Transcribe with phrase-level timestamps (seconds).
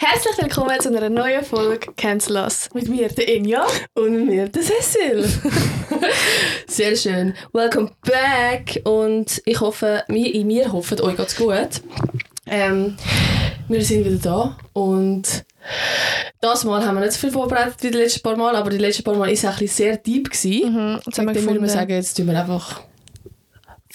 [0.00, 2.68] Herzlich willkommen zu einer neuen Folge Cancel Us.
[2.72, 3.66] Mit mir, der Inja.
[3.94, 5.28] Und mit mir, der Cecil.
[6.68, 7.34] Sehr schön.
[7.52, 8.80] Welcome back.
[8.84, 11.82] Und ich hoffe, wir, wir hoffen, euch geht's gut.
[12.46, 12.96] Ähm,
[13.66, 15.44] wir sind wieder da und
[16.40, 18.78] das Mal haben wir nicht so viel vorbereitet wie die letzten paar Mal, aber die
[18.78, 20.30] letzten paar Mal war es ein sehr deep.
[20.30, 20.74] Gewesen.
[20.74, 22.82] Mhm, jetzt haben wir sagen, jetzt tun wir einfach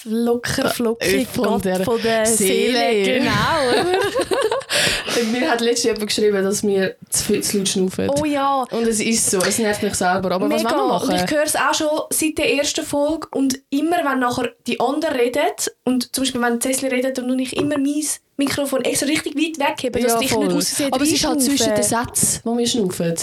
[0.04, 2.78] locker, flockig, Von Gott der von der Seele.
[2.78, 3.20] Seele.
[3.20, 3.32] Genau.
[5.32, 8.10] Mir hat letztens jemand geschrieben, dass wir zu viel zu laut schnaufen.
[8.10, 8.64] oh ja.
[8.70, 10.30] Und es ist so, es nervt mich selber.
[10.32, 10.76] Aber was Mega.
[10.76, 11.24] wollen wir Und machen?
[11.24, 15.16] ich höre es auch schon seit der ersten Folge und immer, wenn nachher die anderen
[15.16, 15.42] reden
[15.84, 18.02] und zum Beispiel wenn Cecily redet und ich immer mein
[18.36, 20.46] Mikrofon extra richtig weit weghebe, dass ich voll.
[20.46, 23.14] nicht aussehen Aber es ist halt zwischen den Sätzen, wo wir schnaufen.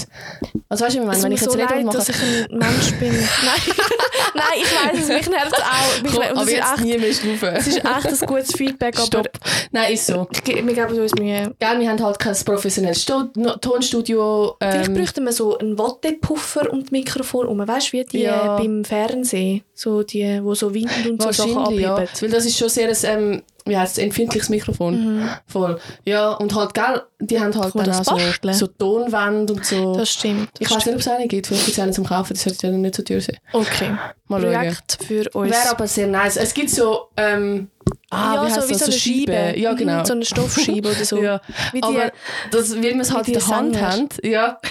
[0.69, 1.97] Also weißt du, wenn tut ich jetzt so rede und mache...
[1.97, 3.11] dass ich ein Mensch bin.
[3.11, 3.75] Nein,
[4.35, 6.01] Nein ich weiß es, mich nervt es auch.
[6.03, 7.49] Mich Komm, und aber jetzt echt- nie mehr schnaufen.
[7.55, 7.85] Es ist echt
[8.21, 9.29] ein gutes Feedback, aber Stopp.
[9.71, 10.27] Nein, ist so.
[10.45, 11.53] wir geben uns Mühe.
[11.59, 14.55] Gell, wir haben halt kein professionelles Tonstudio.
[14.59, 17.67] Vielleicht Ähm, bräuchten wir so einen Wattepuffer um das Mikrofon herum.
[17.67, 18.57] Weißt du, wie die Ja.
[18.57, 21.93] beim Fernsehen, so die, wo so Wind und so Sachen wahrscheinlich, ja.
[21.95, 22.11] abheben.
[22.21, 25.29] Weil das ist schon sehr ein, ähm, wie heisst es, empfindliches Mikrofon.
[25.47, 25.79] Voll.
[26.05, 28.53] Ja, und halt, gell, die haben halt man dann das auch basteln?
[28.53, 29.95] so, so Tonwände und so.
[29.95, 30.49] Das stimmt.
[30.59, 31.47] ich weiß nicht, ob es eine gibt.
[31.47, 32.33] Vielleicht gibt es eine zum Kaufen.
[32.33, 33.37] Das sollte ja nicht so teuer sein.
[33.53, 33.95] Okay.
[34.27, 34.53] Mal schauen.
[34.53, 35.51] Projekt für uns.
[35.51, 36.37] Wäre aber sehr nice.
[36.37, 37.69] Es gibt so, ähm,
[38.09, 38.79] ah, ja, wie so wie das?
[38.79, 39.59] so eine Scheibe.
[39.59, 39.99] Ja, genau.
[39.99, 41.17] Mhm, so eine Stoffscheibe oder so.
[41.21, 42.11] Ja, Wie die, aber
[42.49, 44.57] das, weil wir es halt in der Hand haben, ja,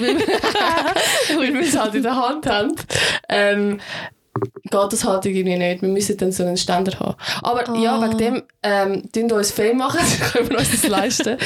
[1.37, 2.75] weil wir es halt in der Hand haben,
[3.29, 3.81] ähm,
[4.71, 5.83] geht das halt irgendwie nicht.
[5.83, 7.17] Wir müssen dann so einen Ständer haben.
[7.43, 8.03] Aber ja, Ah.
[8.05, 11.37] wegen dem, ähm, tun wir uns Fame machen, dann können wir uns das leisten.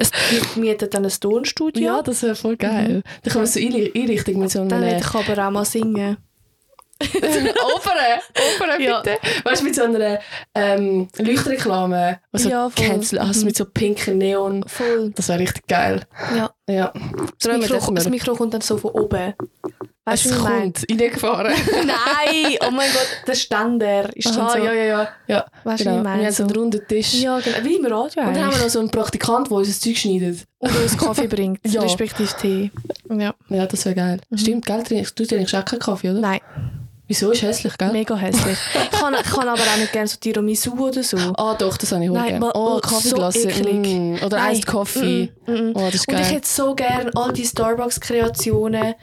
[0.00, 0.10] es
[0.56, 1.82] mietet dann ein Tonstudio.
[1.84, 3.02] ja, das wäre voll geil.
[3.22, 4.68] Dann können wir so einri- einrichten mit so Mhm.
[4.68, 6.16] Dann will ich aber auch mal singen.
[7.02, 8.20] Opern!
[8.56, 9.00] Opern, Ja.
[9.00, 9.18] bitte!
[9.42, 10.20] Weißt du, mit so einer
[10.54, 12.86] ähm, Leuchtreklame, was so Ja, voll.
[12.86, 13.46] cancel, also Mhm.
[13.46, 14.64] mit so pinken Neon.
[14.68, 15.10] Voll.
[15.16, 16.02] Das wäre richtig geil.
[16.36, 16.50] Ja.
[16.68, 16.92] Ja.
[17.40, 19.34] Das Mikro, das Mikro kommt dann so von oben.
[20.04, 21.52] Weißt Es kommt reingefahren.
[21.86, 22.56] Nein!
[22.66, 24.58] Oh mein Gott, der Ständer ist Aha, so.
[24.58, 25.08] ja, ja, ja.
[25.28, 25.46] ja.
[25.62, 25.94] Weißt du, genau.
[25.94, 26.18] wie ich meine?
[26.20, 27.14] Wir haben so einen runden Tisch.
[27.14, 27.56] Ja, genau.
[27.62, 29.96] Wie im Radio Und dann haben wir noch so einen Praktikant, der uns das Zeug
[29.96, 30.40] schneidet.
[30.58, 31.82] Und uns Kaffee bringt, Ja.
[31.82, 32.70] respektive Tee.
[33.10, 33.32] Ja.
[33.48, 34.20] Ja, das wäre geil.
[34.34, 34.80] Stimmt, gell?
[34.82, 36.20] Trinkst- Du trinkst auch keinen Kaffee, oder?
[36.20, 36.40] Nein,
[37.12, 37.30] Wieso?
[37.30, 37.92] Ist hässlich, gell?
[37.92, 38.56] mega hässlich.
[38.72, 41.18] ich, kann, ich kann aber auch nicht gerne so Tiramisu oder so.
[41.36, 42.50] Ah, doch, das habe ich auch gerne.
[42.54, 43.50] Oh, oh, Kaffeeglasse.
[43.50, 44.14] so mm.
[44.24, 44.54] Oder Nein.
[44.54, 45.30] Iced Coffee.
[45.46, 45.72] Mm, mm.
[45.74, 46.32] Oh, das ist Und ich geil.
[46.36, 48.94] hätte so gern all die Starbucks-Kreationen,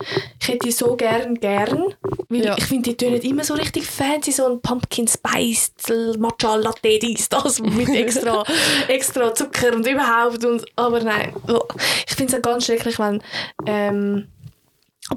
[0.42, 1.94] ich hätte die so gern gern,
[2.30, 2.58] weil Ja.
[2.58, 5.74] ich finde, die tönen immer so richtig fancy, so ein Pumpkin Spice,
[6.18, 8.44] Matcha Latte, dies, das, mit extra,
[8.88, 10.44] extra Zucker und überhaupt.
[10.44, 11.62] Und, aber nein, oh,
[12.08, 13.22] ich finde es auch ganz schrecklich, wenn
[13.68, 14.30] ähm,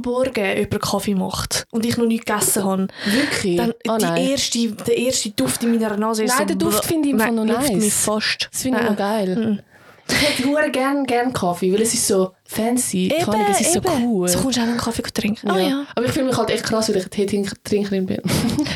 [0.05, 2.89] Morgen jemand Kaffee macht und ich noch nichts gegessen habe.
[3.05, 3.57] Wirklich?
[3.57, 6.45] Dann oh die erste, der erste Duft in meiner Nase ist Nein, so...
[6.55, 7.73] der Duft finde ich Fall noch nice.
[7.73, 8.49] mich fast.
[8.51, 9.37] Das finde ich noch geil.
[9.37, 9.61] Mm.
[10.09, 13.07] Ich hätte hure gern, gern Kaffee, weil es ist so fancy.
[13.07, 13.87] Eben, Ahnung, es ist eben.
[13.87, 14.29] so cool.
[14.29, 15.51] So kommst du auch einen Kaffee trinken.
[15.51, 15.87] Ah ja.
[15.95, 18.21] Aber ich fühle mich halt echt krass, weil ich eine Teetrinkerin bin.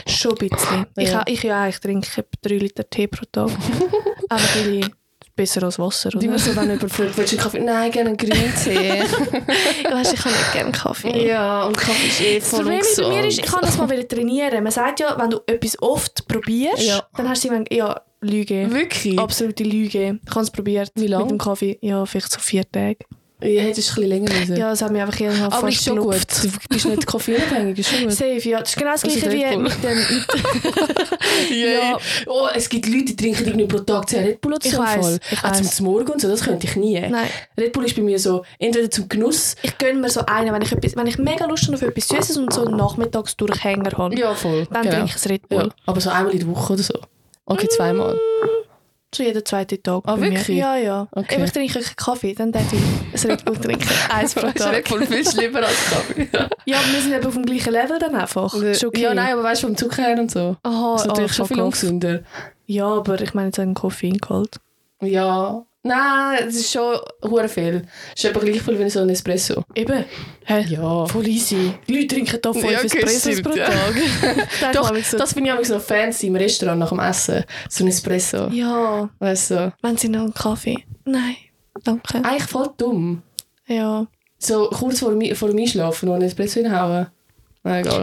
[0.06, 0.86] Schon ein bisschen.
[0.96, 1.20] Ich, Ja.
[1.22, 2.08] auch- ich, ja, ich trinke
[2.42, 3.50] 3 Liter Tee pro Tag.
[4.28, 4.86] Einfach weil ich
[5.36, 6.10] besser als Wasser.
[6.10, 6.38] Die Oder?
[6.38, 7.60] so, wenn jemand fragt, willst du Kaffee?
[7.60, 9.02] Nein, gerne einen Grüntee.
[9.90, 11.26] weißt, ich kann nicht gerne Kaffee.
[11.28, 13.88] ja, und Kaffee ist eh Das voll Problem bei mir ist, ich kann das mal
[13.90, 14.62] wieder trainieren.
[14.64, 17.02] Man sagt ja, wenn du etwas oft probierst, Ja.
[17.16, 18.68] dann hast du immer, ja, Lüge.
[18.70, 19.18] Wirklich?
[19.18, 20.18] Absolute Lüge.
[20.24, 20.90] Ich habe es probiert.
[20.94, 21.22] Wie lang?
[21.22, 21.78] Mit dem Kaffee.
[21.82, 22.98] Ja, vielleicht so vier Tage.
[23.46, 24.56] Ja, hättest du ein bisschen länger müssen.
[24.56, 26.26] Ja, das hat mich einfach jeden Tag Aber ist schon gut.
[26.42, 28.12] Du bist nicht koffeinabhängig, ist schon gut.
[28.12, 28.60] Safe, ja.
[28.60, 29.62] Das ist genau das ist gleiche wie Bull.
[29.62, 29.98] mit dem...
[29.98, 30.26] Mit
[31.50, 31.98] Ja.
[32.26, 34.78] Oh, es gibt Leute, die trinken irgendwie pro Tag 10 Red Bull oder Ich so
[34.78, 35.58] weiss, ich Auch weiss.
[35.58, 37.00] zum zum Morgen und so, das könnte ich nie.
[37.00, 37.28] Nein.
[37.58, 39.56] Red Bull ist bei mir so, entweder zum Genuss.
[39.62, 42.08] Ich gönne mir so einen, wenn ich, etwas, wenn ich mega Lust habe auf etwas
[42.08, 44.18] Süßes und so einen Nachmittagsdurchhänger habe.
[44.18, 44.66] Ja, voll.
[44.70, 44.94] Dann genau.
[44.96, 45.62] trinke ich ein Red Bull.
[45.64, 45.68] Ja.
[45.86, 46.94] Aber so einmal in der Woche oder so.
[47.44, 48.18] Okay, zweimal.
[49.14, 50.02] So jeden zweiten Tag.
[50.04, 50.32] Ah, bei mir.
[50.32, 50.58] wirklich?
[50.58, 51.08] Ja, ja.
[51.12, 51.42] Okay.
[51.44, 53.88] Ich trinke keinen Kaffee, dann darf ich ein Red Bull trinken.
[54.10, 54.84] Eins pro Red Tag.
[54.88, 56.28] Bull viel schlimmer als Kaffee.
[56.68, 58.52] Ja, aber wir sind eben auf dem gleichen Level dann einfach.
[58.52, 59.00] Okay.
[59.00, 60.56] Ja, nein, aber weißt du, vom Zucker her und so.
[60.64, 62.20] Aha, Das ist natürlich ah, schon viel ungesünder.
[62.66, 64.56] Ja, aber ich meine jetzt einen Koffeingehalt.
[65.00, 65.64] Ja.
[65.86, 67.82] Nein, es ist schon hure viel.
[68.14, 69.62] Es ist etwa gleich viel wie so ein Espresso.
[69.74, 70.04] Eben.
[70.44, 70.64] Hä?
[70.68, 71.06] Ja.
[71.06, 71.72] Voll easy.
[71.88, 73.66] Die Leute trinken da 5 Ja, okay, Espressos stimmt, pro ja.
[73.66, 73.94] Tag.
[74.60, 77.44] Da Doch, das finde ich auch so fancy im Restaurant nach dem Essen.
[77.68, 78.48] So ein Espresso.
[78.48, 79.72] ja, Weißt du?
[79.82, 80.84] wenn sie noch einen Kaffee.
[81.04, 81.36] Nein,
[81.84, 82.18] danke.
[82.24, 83.22] Eigentlich voll dumm.
[83.66, 84.06] Ja.
[84.38, 87.06] So kurz vor vor dem Einschlafen noch ein Espresso reinhauen.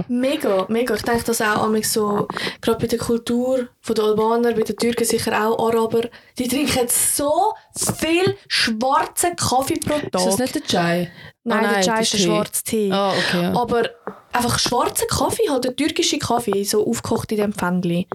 [0.08, 0.94] Mega, mega.
[0.96, 2.28] Ich denke das auch einmal so,
[2.62, 6.02] gerade bei der Kultur von den Albaner, bei den Türken sicher auch Araber,
[6.38, 7.54] die trinken so
[8.00, 10.16] viel schwarzen Kaffee pro Tag.
[10.16, 11.12] Ist das nicht der Chai?
[11.44, 12.26] Nein, Ah, der Chai das ist ein Tee.
[12.26, 12.92] schwarzer Tee.
[12.92, 13.42] Ah, okay.
[13.44, 13.54] Ja.
[13.62, 13.90] Aber
[14.34, 18.06] einfach schwarzer Kaffee, halt der türkische Kaffee, so aufgekocht in dem Pfändchen.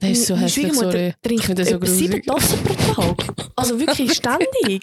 [0.00, 1.12] Das ist so hässlich, sorry.
[1.22, 2.22] Ich trinkt das so sieben.
[2.22, 3.48] Tassen pro Tag.
[3.56, 4.80] Also wirklich ständig.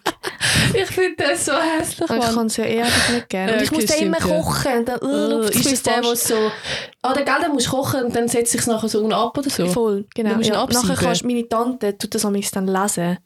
[0.73, 3.51] Ich finde das so hässlich, ich kann es ja eher nicht gerne.
[3.53, 4.77] Ja, Und ich muss dann immer kochen.
[4.79, 6.51] Und dann, uh, luft's ist es der, der so...
[7.01, 9.65] Ah, der Geld, musst kochen und dann setzt sich nachher so unten ab oder so?
[9.67, 10.37] Voll, genau.
[10.41, 10.65] Ja.
[10.65, 13.17] Nachher kannst meine Tante tut das am dann lesen.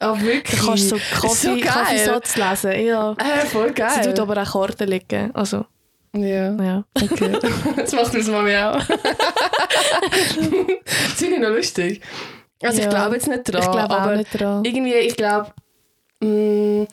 [0.00, 0.60] Ah, wirklich?
[0.60, 1.56] Du kannst so Kaffee, so.
[1.60, 2.86] Kaffeesatz lesen.
[2.86, 3.12] Ja.
[3.12, 3.90] Äh, voll geil.
[3.94, 5.30] Sie tut aber auch Karten legen.
[5.34, 5.66] Also,
[6.16, 6.84] Ja, ja.
[6.94, 7.32] okay.
[7.76, 8.84] das macht unsere Mami auch.
[8.84, 8.96] das
[11.16, 12.00] finde ich noch lustig.
[12.62, 12.84] Also Ja.
[12.84, 14.64] ich glaube jetzt nicht dran, Ich glaube aber nicht dran.
[14.64, 15.52] irgendwie, ich glaube...
[16.20, 16.84] mm,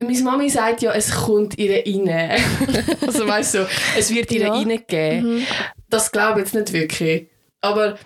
[0.00, 2.30] Meine Mami sagt ja, es kommt ihr rein.
[3.06, 4.52] also weißt du, es wird ihr Ja.
[4.52, 5.36] reingegeben.
[5.38, 5.46] Mhm.
[5.88, 7.28] Das glaube ich jetzt nicht wirklich.
[7.60, 7.96] Aber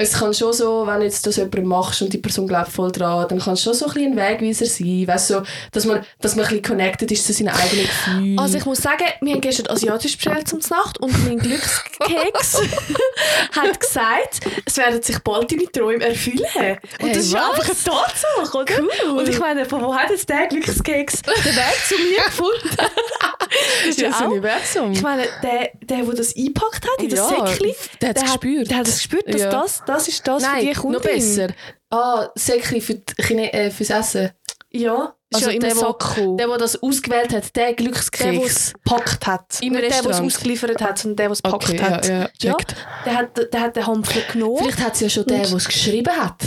[0.00, 3.26] es kann schon so, wenn jetzt das jemand machst und die Person glaubt voll dran,
[3.28, 5.04] dann kann es schon so ein bisschen ein Wegweiser sein.
[5.08, 5.42] Weißt du,
[5.72, 8.38] dass man, dass man ein bisschen connected ist zu seinen eigenen Gefühlen.
[8.38, 12.62] Also ich muss sagen, wir haben gestern Asiatisch bestellt zum Nacht und mein Glückskeks
[13.52, 16.38] hat gesagt, es werden sich bald deine Träume erfüllen.
[16.38, 16.78] Und Hey,
[17.12, 17.60] das ist ja was?
[17.60, 18.74] einfach eine Tatsache, oder?
[19.08, 19.18] Cool.
[19.18, 22.76] Und ich meine, von wo hat jetzt der Glückskeks den Weg zu mir gefunden?
[22.78, 24.26] das ist ja das auch...
[24.30, 24.92] Universum.
[24.92, 28.70] Ich meine, der, der, der das eingepackt hat in das Ja, Säckchen, der hat, gespürt.
[28.70, 29.50] der hat es gespürt, dass Ja.
[29.50, 30.92] das, das ist das für Nein, die Kundin.
[30.92, 31.48] noch besser.
[31.90, 34.30] Ah, Säckchen für die Chine äh, fürs Essen.
[34.70, 36.36] Ja, Also ja in der, einem wo- Sack gekommen.
[36.38, 38.46] Der, der das ausgewählt hat, der Der, der Glückskeks.
[38.46, 39.58] es gepackt hat.
[39.60, 42.06] Im Nicht der, der es ausgeliefert hat, sondern der, der es gepackt Okay, hat.
[42.08, 42.56] ja, ja, Ja,
[43.04, 44.56] der, hat, der hat den Hampfler genommen.
[44.58, 46.34] Vielleicht hat es ja schon der, der es geschrieben hat.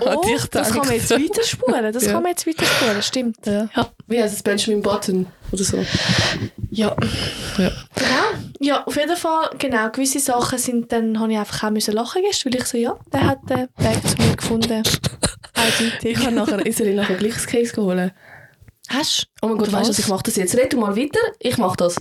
[0.00, 1.92] Oh, Hat ich das kann man jetzt weiterspulen.
[1.92, 2.12] Das Ja.
[2.12, 3.36] kann man jetzt weiterspulen, stimmt.
[3.46, 3.68] Ja.
[3.76, 3.88] Ja.
[4.06, 4.42] Wie heißt es?
[4.42, 5.76] Benjamin Button oder so.
[6.70, 6.96] Ja.
[7.58, 7.70] Ja.
[7.94, 8.24] Genau.
[8.60, 12.22] Ja, auf jeden Fall, genau, gewisse Sachen sind, dann habe ich einfach auch müssen lachen
[12.22, 14.82] gestern, weil ich so, ja, der hat den Weg zu mir gefunden.
[15.54, 16.00] Eindeutig.
[16.02, 18.12] Ich habe nachher, ich soll ihn nachher Glückskeks geholt.
[18.88, 19.98] Hast Oh mein Gott, weißt du, Was?
[19.98, 20.54] ich mache das jetzt.
[20.56, 21.96] Red du mal weiter, ich mache das.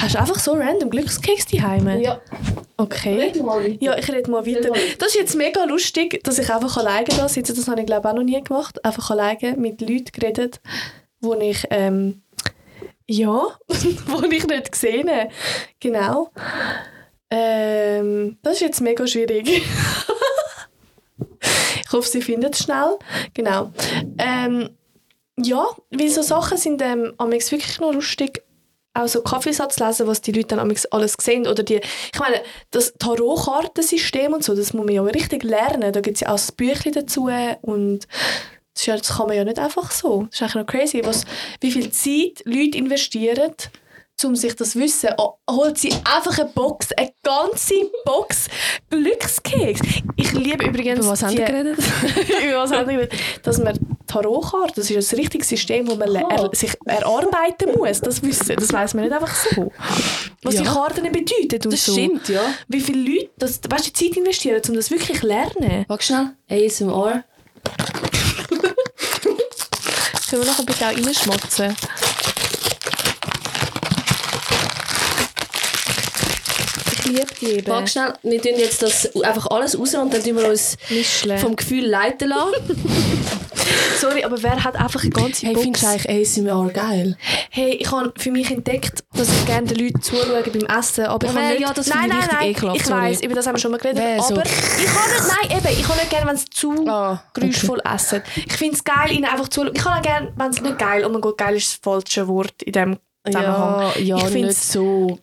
[0.00, 1.88] hast du einfach so random Glückskeks daheim?
[2.00, 2.20] Ja,
[2.76, 3.14] Okay.
[3.18, 3.76] red du mal weiter.
[3.80, 4.58] Ja, ich rede mal weiter.
[4.58, 4.96] Red mal weiter.
[4.98, 7.52] Das ist jetzt mega lustig, dass ich einfach alleine da sitze.
[7.54, 8.82] Das habe ich glaube auch noch nie gemacht.
[8.84, 10.60] Einfach alleine mit Leuten geredet,
[11.20, 12.22] wo ich, ähm,
[13.06, 15.28] ja, wo ich nicht gesehen habe.
[15.78, 16.30] Genau.
[17.30, 19.62] Ähm, das ist jetzt mega schwierig.
[21.90, 22.98] ich hoffe, sie findet es schnell.
[23.34, 23.72] Genau.
[24.16, 24.70] Ähm,
[25.36, 28.44] ja, weil so Sachen sind ähm, amigs wirklich noch lustig.
[28.94, 31.48] Auch so Kaffeesatz lesen, was die Leute dann amigs alles sehen.
[31.48, 31.80] Oder die,
[32.12, 35.92] ich meine, das Tarotkartensystem und so, das muss man ja richtig lernen.
[35.92, 37.28] Da gibt es ja auch ein Büchlein dazu.
[37.62, 38.06] Und
[38.74, 40.28] das, ja, das kann man ja nicht einfach so.
[40.30, 41.24] Das ist eigentlich noch crazy, was,
[41.60, 43.52] wie viel Zeit Leute investieren,
[44.24, 45.10] um sich das zu wissen.
[45.18, 47.74] Oh, holt sie einfach eine Box, eine ganze
[48.04, 48.48] Box
[48.90, 49.80] Glückskeks.
[50.16, 51.78] Ich liebe übrigens Über was haben die- wir geredet?
[52.44, 53.14] über was haben wir geredet?
[53.42, 58.20] Dass man Tarotkarten, das ist ein richtiges System, wo man er, sich erarbeiten muss, das
[58.22, 58.56] Wissen.
[58.56, 59.70] Das weiß man nicht einfach so.
[60.42, 60.62] Was Ja.
[60.62, 61.92] die Karten bedeuten und Das so.
[61.92, 62.40] stimmt, ja.
[62.66, 65.84] Wie viele Leute das, weißt, du, Zeit investieren, um das wirklich zu lernen.
[65.86, 66.30] Warte schnell.
[66.50, 67.22] ASMR.
[70.30, 71.76] Können wir nachher bitte auch reinschmatzen?
[77.10, 77.66] Liebe die eben.
[77.66, 78.12] Warte schnell.
[78.22, 81.38] Wir tun jetzt das einfach alles raus und dann tun wir uns Mischle.
[81.38, 82.52] vom Gefühl leiten lassen.
[84.00, 85.62] Sorry, aber wer hat einfach eine ganze Hey, Box?
[85.64, 87.16] findest du eigentlich ASMR geil?
[87.50, 91.26] Hey, ich habe für mich entdeckt, dass ich gerne den Leuten zuschaue beim Essen, aber
[91.26, 91.60] ich Ja, habe nicht...
[91.60, 93.60] ja, das nein, finde ich nein, richtig nein, ekelhaft, ich weiß, über das haben wir
[93.60, 94.34] schon mal geredet, so.
[94.34, 97.82] aber ich habe nicht, nein, eben, ich habe nicht gerne, wenn sie zu Ah, geräuschvoll
[97.94, 98.22] essen.
[98.36, 101.04] Ich finde es geil, ihnen einfach zu Ich habe auch gerne, wenn es nicht geil,
[101.04, 102.96] oh mein Gott, geil ist das falsche Wort in dem
[103.26, 103.92] Zusammenhang.
[103.96, 105.18] Ja, ja ich nicht find's- so.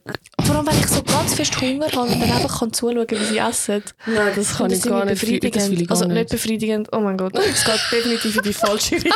[0.57, 3.37] Allem, wenn ich so ganz fest Hunger habe und dann einfach kann zuschauen, wie sie
[3.37, 3.83] essen.
[4.05, 5.55] Nein, das kann ich gar irgendwie nicht.
[5.55, 6.29] Das ich gar also nicht nicht.
[6.29, 9.13] befriedigend, oh mein Gott, es geht definitiv in die falsche Richtung.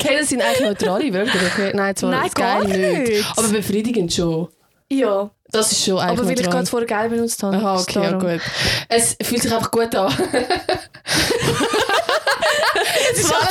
[0.00, 1.38] Okay, das sind eigentlich neutrale Wörter.
[1.52, 1.72] Okay?
[1.74, 3.08] Nein, zwar Nein, das gar nicht.
[3.08, 3.24] nicht.
[3.36, 4.48] Aber befriedigend schon.
[4.90, 7.56] Ja, Das ist schon eigentlich aber weil ich gerade vorher geil benutzt habe.
[7.56, 8.40] Aha, okay, ja, gut.
[8.88, 10.12] Es fühlt sich einfach gut an.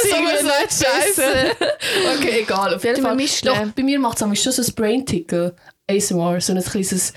[0.04, 1.52] Irgendwie immer so nicht scheiße.
[2.18, 2.76] Okay, egal.
[2.76, 3.18] Auf jeden Fall.
[3.44, 5.56] Doch, bei mir macht es schon so ein Brain-Tickle.
[5.98, 7.14] ASMR, so ein kleines,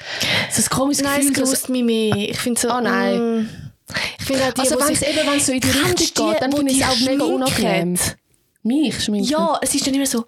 [0.51, 1.47] so ein komisches Nein, es Gefühl.
[1.47, 2.15] so- grust mich mehr.
[2.17, 2.69] Ich finde so...
[2.71, 3.41] Ah, nein.
[3.43, 3.49] mm,
[4.19, 6.53] Ich finde auch die, Also wenn es eben wenn's so in die Richtung geht, dann
[6.53, 7.99] finde ich es auch mega unangenehm.
[8.67, 9.29] Mich schminken?
[9.29, 10.25] Ja, es ist dann immer so...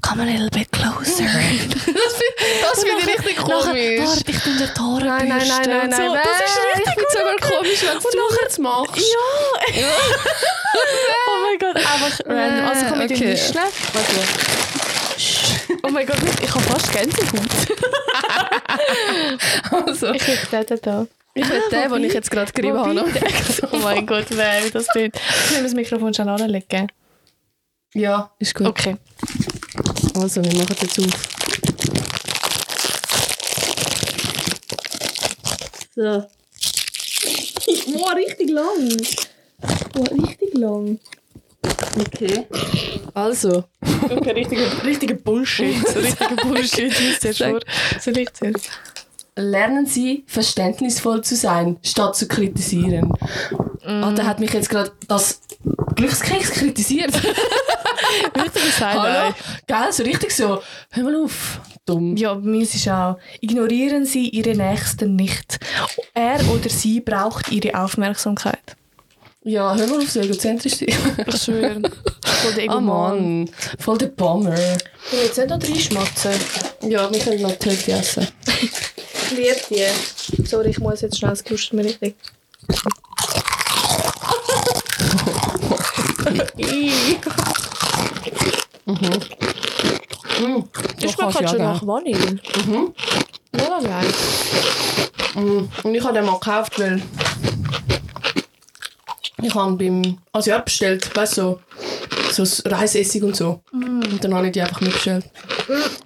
[0.00, 1.22] Come a little bit closer.
[1.24, 4.00] das finde ich richtig komisch.
[4.00, 6.08] Warte, ich tue dir die Haare Nein, nein, nein, nein, nein.
[6.08, 8.96] So, das ist Nein, richtig Ich finde es sogar komisch, wenn du nachher- es machst.
[8.96, 9.84] Ja!
[11.26, 12.64] oh mein Gott, einfach random.
[12.68, 13.20] Also komm mit Okay.
[13.20, 13.60] dem Mischle.
[15.82, 17.48] Oh mein Gott, ich habe fast Gänsehaut.
[19.70, 21.06] Also, Ich will den da.
[21.34, 23.04] ich will den, den ich jetzt gerade gerieben habe.
[23.72, 25.10] Oh mein Gott, wer wie das tut.
[25.14, 26.88] Ich nehme das Mikrofon schon anlegen.
[27.94, 28.66] Ja, ist gut.
[28.66, 28.96] Okay.
[30.14, 31.06] Also, wir machen jetzt auf.
[35.94, 36.02] So.
[37.92, 38.96] Boah, richtig lang.
[39.92, 40.98] Boah, richtig lang.
[41.96, 42.46] Okay.
[43.14, 43.64] Also.
[44.08, 45.76] Okay, richtiger, richtiger Bullshit.
[45.88, 47.00] So richtiger Bullshit.
[47.00, 48.50] Ich zuerst vor.
[49.36, 53.12] Lernen Sie, verständnisvoll zu sein, statt zu kritisieren.
[53.84, 55.40] Ah, da hat mich jetzt gerade das
[55.94, 57.14] Glückskeks kritisiert.
[58.36, 59.02] Richtiges Hallo?
[59.02, 59.34] Highlight.
[59.66, 60.60] Gell, so richtig so.
[60.90, 61.60] Hör mal auf.
[61.86, 62.16] Dumm.
[62.16, 63.18] Ja, mir ist es auch.
[63.40, 65.58] Ignorieren Sie Ihre Nächsten nicht.
[66.14, 68.77] Er oder sie braucht Ihre Aufmerksamkeit.
[69.48, 70.88] Ja, hör mal auf, so egozentrisch sein.
[71.26, 71.80] Ich schwöre.
[72.22, 72.84] Voll der Oh Egoman.
[72.84, 74.52] Mann, voll der Bummer.
[74.52, 76.32] Ich will jetzt nicht noch reinschmatzen.
[76.82, 78.28] Ja, wir können noch Hälfte essen.
[79.30, 80.46] Ich liebe die.
[80.46, 82.14] Sorry, ich muss jetzt schnell, es lustet mir richtig.
[91.00, 92.38] Das schmeckt halt schon nach Vanille.
[92.66, 92.94] Mhm.
[93.54, 94.06] Ja, geil.
[95.34, 97.02] Und ich habe den mal gekauft, weil
[99.42, 101.60] ich habe beim Asiat bestellt, weißt du, so,
[102.30, 103.60] so das Reisessig und so.
[103.72, 105.24] Und dann habe ich die einfach mitbestellt.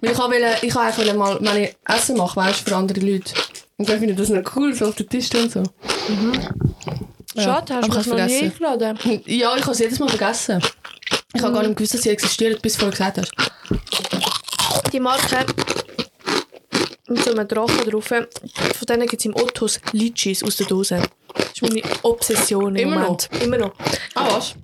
[0.01, 3.33] Weil ich wollte, ich einfach mal, wenn ich Essen mache, weißt du, für andere Leute.
[3.77, 5.63] Und dann finde ich das noch cool, so auf den Tisch und so.
[7.35, 8.99] Schade, hast du ich noch nie eingeladen.
[9.25, 10.61] Ja, ich habe es jedes Mal vergessen.
[11.33, 14.91] Ich habe gar nicht gewusst, dass sie existiert, bis du vorher gesagt hast.
[14.91, 15.45] Die Marke
[17.07, 18.27] mit so einem Drachen drauf, von
[18.87, 21.01] denen gibt es im Ottos Litschis aus der Dose.
[21.63, 23.29] Das ist meine Obsession im Immer Moment.
[23.41, 23.73] Immer noch.
[24.15, 24.55] Ah, was?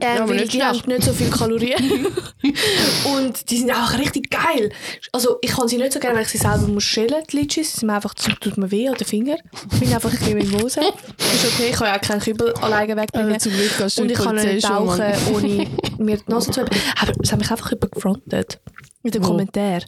[0.00, 0.88] Ähm, aber weil nicht die haben schlecht.
[0.88, 2.06] nicht so viele Kalorien.
[3.16, 4.70] und die sind auch richtig geil.
[5.12, 7.72] Also ich kann sie nicht so gerne, weil ich sie selber muss schälen, die Litschis.
[7.72, 9.36] Sie sind mir einfach tut mir weh an den Finger.
[9.72, 10.80] Ich bin einfach ein bisschen Mimose.
[10.80, 13.32] Ist okay, ich kann ja auch keinen Kübel alleine wegbringen.
[13.32, 15.02] Also und ich kann nicht tauchen,
[15.34, 15.66] ohne
[15.98, 16.70] mir die Nase zu haben.
[17.00, 18.60] Aber es hat mich einfach jemand gefrontet.
[19.02, 19.22] Mit dem?
[19.22, 19.80] Kommentar.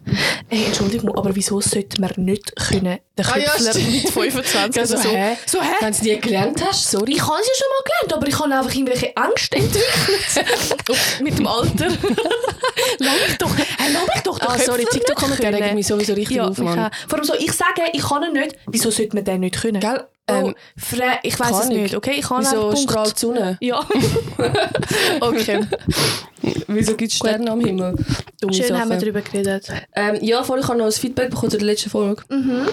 [0.49, 4.95] Hey, Entschuldigung, aber wieso sollte man nicht können, den Ah, ja, Köpfler mit 25 Also,
[4.95, 5.09] oder so?
[5.11, 5.37] hä?
[5.45, 5.66] So, hä?
[5.81, 7.12] Wenn du es nie gelernt hast, sorry.
[7.12, 11.21] Ich habe es ja schon mal gelernt, aber ich habe einfach irgendwelche Ängste entwickelt.
[11.23, 11.88] Mit dem Alter.
[12.99, 16.14] lass mich doch, hey, lass mich doch den Ah, sorry, Köpfler TikTok-Kommentare regen mich sowieso
[16.14, 16.90] richtig ja, auf, Mann.
[17.07, 18.57] Vor allem so, ich sage, ich kann ihn nicht.
[18.66, 19.81] Wieso sollte man den nicht können?
[19.81, 20.07] Gell?
[20.29, 22.14] Oh, Ähm, Fre ich weiß es nicht, okay?
[22.19, 23.59] Ich kann Wieso strahlt die Sonne?
[23.61, 23.81] Ja.
[25.21, 25.67] okay.
[26.69, 27.97] Wieso gibt es Sterne am Himmel?
[28.41, 29.69] Dumme Schön haben wir darüber geredet.
[29.95, 32.23] Ähm, ja, vorhin habe ich noch ein Feedback bekommen zu der letzten Folge.
[32.29, 32.67] Mhm.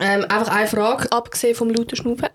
[0.00, 1.10] Ähm, einfach eine Frage.
[1.12, 2.28] Abgesehen vom lauten Schnaufen.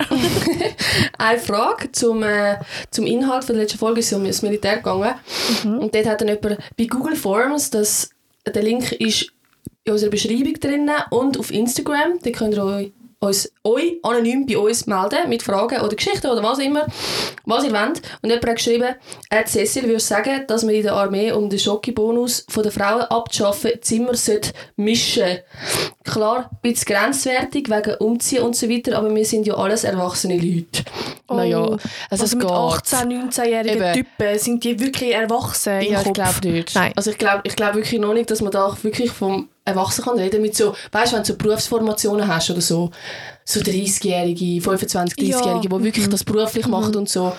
[1.18, 2.58] Eine Frage zum, äh,
[2.92, 5.16] zum Inhalt von der letzten Folge ist um das Militär gegangen.
[5.64, 5.80] Mhm.
[5.80, 8.12] Und dort hat dann jemand bei Google Forms, das,
[8.46, 9.32] der Link ist
[9.86, 12.20] in unserer Beschreibung drin und auf Instagram.
[12.22, 16.44] Da könnt ihr euch, uns, euch anonym bei uns melden mit Fragen oder Geschichten oder
[16.44, 16.86] was immer,
[17.46, 18.02] was ihr wollt.
[18.22, 18.96] Und jemand hat geschrieben,
[19.30, 23.02] äh, Cecil würde sagen, dass man in der Armee, um den Schocki-Bonus von den Frauen
[23.02, 25.40] abzuschaffen, Zimmer sollte mischen
[26.04, 30.38] Klar, ein bisschen grenzwertig wegen Umziehen und so weiter, aber wir sind ja alles erwachsene
[30.38, 30.84] Leute.
[31.30, 32.56] naja, also, also es mit geht.
[32.56, 33.94] 18, 19-jährigen Eben.
[33.94, 36.76] Typen sind die wirklich erwachsen Ja, ich glaube nicht.
[36.76, 36.94] Nein.
[36.96, 40.06] Also ich glaube ich glaub wirklich noch nicht, dass man da auch wirklich vom Erwachsenen
[40.08, 42.90] kann reden mit so, weißt du, wenn du so Berufsformationen hast oder so,
[43.46, 45.78] so 30-Jährige, 25, 30-Jährige, Ja.
[45.78, 47.34] die wirklich das beruflich machen und so.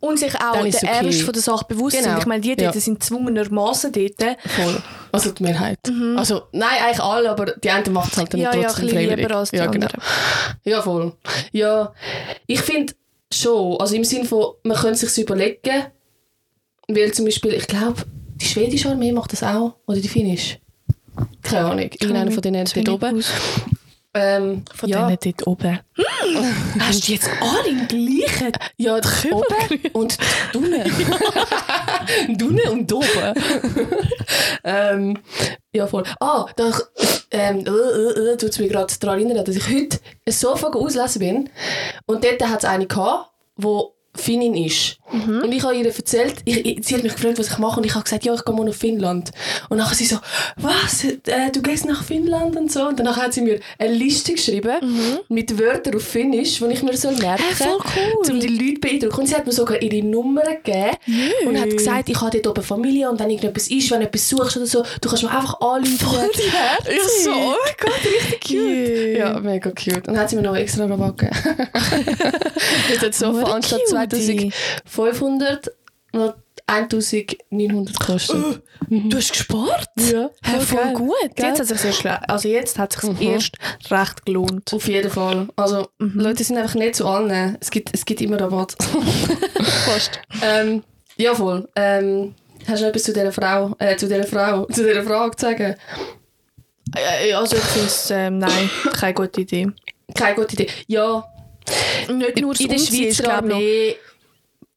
[0.00, 0.86] Und sich auch der okay.
[0.86, 2.10] Ernst von der Sache bewusst Genau.
[2.10, 2.18] sind.
[2.20, 2.80] Ich meine, die dort Ja.
[2.80, 4.36] sind zwungenermaßen dort.
[4.46, 4.82] Voll.
[5.12, 5.78] Also die Mehrheit.
[6.16, 8.44] Also, nein, eigentlich alle, aber die einen macht es halt dann Mhm.
[8.44, 9.26] Ja, ja, trotzdem bisschen freiwillig.
[9.26, 9.86] lieber als die ja, genau.
[9.86, 10.02] anderen.
[10.64, 11.12] Ja, voll.
[11.52, 11.94] Ja,
[12.46, 12.92] ich finde
[13.32, 15.84] schon, also im Sinne von, man könnte sich überlegen,
[16.88, 18.02] weil zum Beispiel, ich glaube,
[18.36, 20.58] die schwedische Armee macht das auch, oder die finnische.
[21.54, 23.24] Keine Ahnung, irgendeiner von denen dort oben.
[24.16, 25.80] Ähm, Von ja, denen dort oben.
[26.78, 28.52] Hast du jetzt alle im gleichen?
[28.76, 30.18] ja, die oben und
[30.52, 30.82] die unten.
[32.36, 33.06] Die unten und oben.
[34.64, 35.18] ähm,
[35.72, 36.04] ja, voll.
[36.20, 36.70] Ah, da
[37.30, 40.68] ähm, äh, äh, äh, tut es mich gerade daran erinnern, dass ich heute ein Sofa
[40.68, 41.50] auslesen bin
[42.06, 43.66] und dort hat es eine gehabt, die
[44.16, 44.98] Finnin ist.
[45.42, 47.86] Und ich habe ihr erzählt, ich, ich, sie hat mich gefragt, was ich mache und
[47.86, 49.30] ich habe gesagt, ja, ich gehe mal nach Finnland.
[49.68, 50.18] Und dann sie so,
[50.56, 52.88] was, äh, du gehst nach Finnland und so.
[52.88, 54.76] Und danach hat sie mir eine Liste geschrieben
[55.28, 58.32] mit Wörtern auf Finnisch, die ich mir soll merken Hey, voll cool.
[58.34, 59.20] um die Leute beeindrucken.
[59.20, 60.96] Und sie hat mir sogar ihre Nummer gegeben
[61.46, 64.28] und hat gesagt, ich habe dort oben Familie und wenn irgendetwas ist, wenn du etwas
[64.28, 66.30] suchst oder so, du kannst mir einfach anrufen.
[66.88, 69.18] Ich so, oh mein Gott, richtig cute.
[69.18, 69.96] Ja, mega cute.
[69.96, 71.36] Und dann hat sie mir noch extra Rabatt gegeben.
[72.90, 74.03] das hat so cutie.
[74.10, 75.70] 2500
[76.12, 76.34] noch
[76.66, 78.62] 1900 gekostet.
[78.88, 79.88] Du hast gespart?
[79.98, 80.94] Ja, Hey, voll geil.
[80.94, 81.14] gut.
[81.36, 83.56] Jetzt hat es sich also jetzt hat es sich erst
[83.90, 84.72] recht gelohnt.
[84.72, 85.48] Auf jeden Fall.
[85.56, 87.58] Also, Leute sind einfach nicht zu allen.
[87.60, 88.76] Es gibt, es gibt immer Rabatt.
[89.84, 90.20] Fast.
[90.42, 90.82] ähm,
[91.16, 91.68] ja, voll.
[91.76, 92.34] Ähm,
[92.66, 95.46] hast du noch etwas zu dieser Frau, äh, zu dieser Frau, zu dieser Frage zu
[95.46, 95.74] sagen?
[96.96, 99.68] Äh, Also ich finde es, ähm, nein, keine gute Idee.
[100.14, 100.68] Keine gute Idee.
[100.86, 101.24] Ja,
[102.08, 103.96] Nicht nur das in der Umziehen Schweizer ist, glaub ich,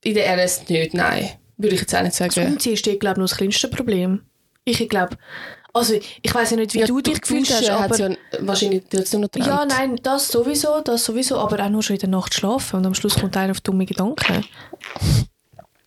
[0.04, 1.30] in der RS nicht, nein.
[1.58, 2.54] Würde ich jetzt auch nicht Das sagen.
[2.54, 4.22] Umziehen ist dort, glaube ich, noch das kleinste Problem.
[4.64, 5.18] Ich glaube,
[5.74, 7.98] also ich weiß ja nicht, wie du dich gefühlt hast, aber...
[7.98, 12.00] ja wahrscheinlich trotzdem noch Ja, nein, das sowieso, das sowieso, aber auch nur schon in
[12.02, 14.44] der Nacht schlafen und am Schluss kommt einer auf dumme Gedanken.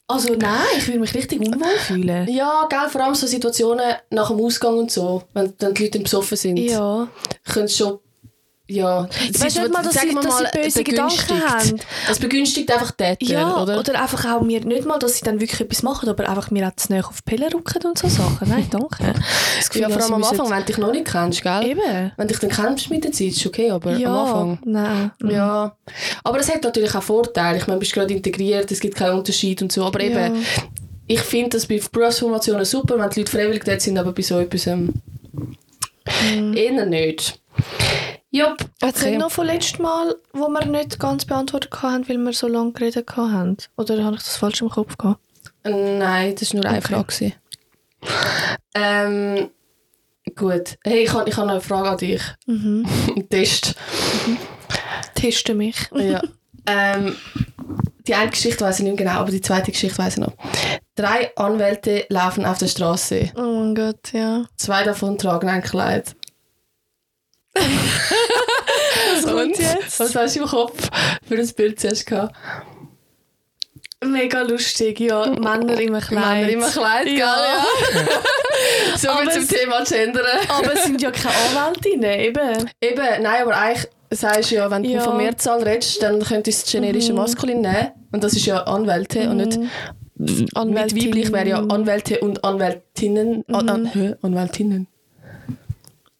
[0.07, 2.28] Also nein, ich würde mich richtig unwohl fühlen.
[2.28, 6.00] Ja, gell, vor allem so Situationen nach dem Ausgang und so, wenn dann die Leute
[6.00, 7.07] besoffen sind, Ja.
[7.45, 7.99] können sie schon,
[8.70, 11.48] ja, Ich weiss nicht mal, dass sie, dass sie böse Gedanken begünstigt.
[11.48, 11.80] haben.
[12.10, 13.78] Es begünstigt einfach Täter, Ja, oder?
[13.78, 14.00] oder?
[14.00, 16.76] einfach auch mir, nicht mal, dass sie dann wirklich etwas machen, aber einfach mir auch
[16.76, 18.48] zu nahe auf die Pille rücken und so Sachen.
[18.48, 19.14] Nein, danke.
[19.58, 21.64] Das Gefühl, ja, vor allem am Anfang, wenn du dich noch nicht kennst, gell?
[21.64, 22.12] Eben.
[22.16, 24.58] Wenn dich dann kennst mit der Zeit, ist okay, aber Ja, am Anfang...
[24.64, 25.10] nein.
[25.20, 25.30] Mhm.
[25.30, 25.76] Ja,
[26.24, 27.58] aber es hat natürlich auch Vorteile.
[27.58, 29.84] Ich meine, du bist gerade integriert, es gibt keinen Unterschied und so.
[29.84, 30.40] Aber eben, Ja.
[31.06, 34.38] ich finde das bei Berufsformationen super, wenn die Leute freiwillig dort sind, aber bei so
[34.38, 34.92] etwas ähm,
[36.34, 36.56] Mhm.
[36.56, 37.38] eher nicht.
[38.32, 39.10] Jupp, Jetzt okay.
[39.10, 42.72] nicht noch von letztem Mal, wo wir nicht ganz beantwortet haben, weil wir so lange
[42.72, 43.56] geredet haben?
[43.76, 45.20] Oder habe ich das falsch im Kopf gehabt?
[45.64, 46.88] Nein, das war nur eine Okay.
[46.94, 47.04] Frage.
[47.04, 47.32] gewesen.
[48.75, 49.50] Ähm,
[50.37, 50.78] gut.
[50.84, 52.22] Hey, ich habe ich hab noch eine Frage an dich.
[52.46, 52.87] Mhm.
[53.30, 53.75] Test.
[55.14, 55.76] Teste mich.
[55.94, 56.22] Ja.
[56.66, 57.16] ähm,
[58.06, 60.32] die eine Geschichte weiß ich nicht genau, aber die zweite Geschichte weiß ich noch.
[60.94, 63.32] Drei Anwälte laufen auf der Straße.
[63.37, 64.44] Oh mein Gott, ja.
[64.56, 66.14] Zwei davon tragen ein Kleid.
[67.54, 69.59] Was kommt Und?
[69.59, 70.00] jetzt?
[70.00, 70.88] Was hast du im Kopf
[71.26, 72.35] für ein Bild zuerst gehabt?
[74.02, 75.26] Mega lustig, ja.
[75.26, 76.11] Männer im Kleid.
[76.11, 77.19] Männer im Kleid, gell?
[77.19, 77.64] Ja.
[78.97, 80.25] so viel zum Thema Gendern.
[80.49, 82.71] Aber es sind ja keine Anwältinnen, eben.
[82.80, 85.00] Eben, nein, aber eigentlich sagst du ja, wenn du Ja.
[85.02, 87.90] von Mehrzahl redest, dann könntest du das generische Maskulin nehmen.
[88.11, 89.59] Und das ist ja Anwälte und nicht
[90.16, 93.45] mit weiblich wäre ja Anwälte und Anwältinnen.
[93.49, 94.14] An, an, hä?
[94.23, 94.87] Anwältinnen.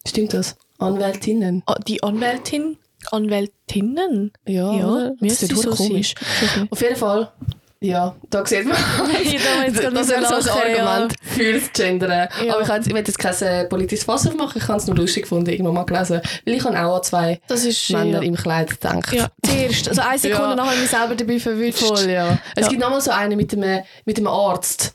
[0.07, 0.55] Stimmt das?
[0.81, 1.63] Anwältinnen.
[1.65, 2.77] Ah, Die Anwältin?
[3.11, 4.31] Anwältinnen?
[4.47, 6.13] Ja, Ja, das ist so komisch.
[6.55, 6.67] sein.
[6.69, 7.31] Auf jeden Fall,
[7.79, 8.77] ja, da sieht man.
[9.23, 10.85] Ja, da jetzt das wäre so ein ja.
[10.85, 12.27] Argument für das Gendern.
[12.45, 12.53] Ja.
[12.53, 14.95] Aber ich, kann- ich will jetzt kein äh, politisches Fass aufmachen, ich habe es nur
[14.97, 16.21] lustig gefunden, irgendwann mal gelesen.
[16.45, 18.21] Weil ich habe auch an zwei Das ist Männer ja.
[18.21, 19.11] im Kleid gedacht.
[19.13, 19.89] Ja, zuerst.
[19.89, 20.55] Also eine Sekunde Ja.
[20.55, 21.79] nachher habe ich mich selber dabei verwünscht.
[21.79, 22.37] Voll, ja.
[22.55, 22.69] Es Ja.
[22.69, 24.93] gibt nochmal so einen mit einem, mit einem Arzt.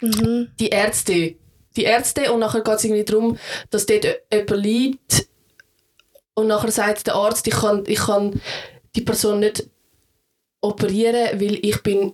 [0.00, 0.48] Mhm.
[0.60, 1.34] Die Ärzte.
[1.80, 3.38] Die Ärzte und nachher geht es irgendwie darum,
[3.70, 5.26] dass dort jemand liegt
[6.34, 8.38] und nachher sagt der Arzt, ich kann, ich kann
[8.94, 9.66] die Person nicht
[10.60, 12.12] operieren, weil ich bin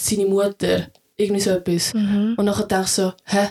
[0.00, 0.86] seine Mutter.
[1.18, 1.94] Irgendwie so etwas.
[1.94, 2.34] Mhm.
[2.36, 3.48] Und nachher denke ich so, hä?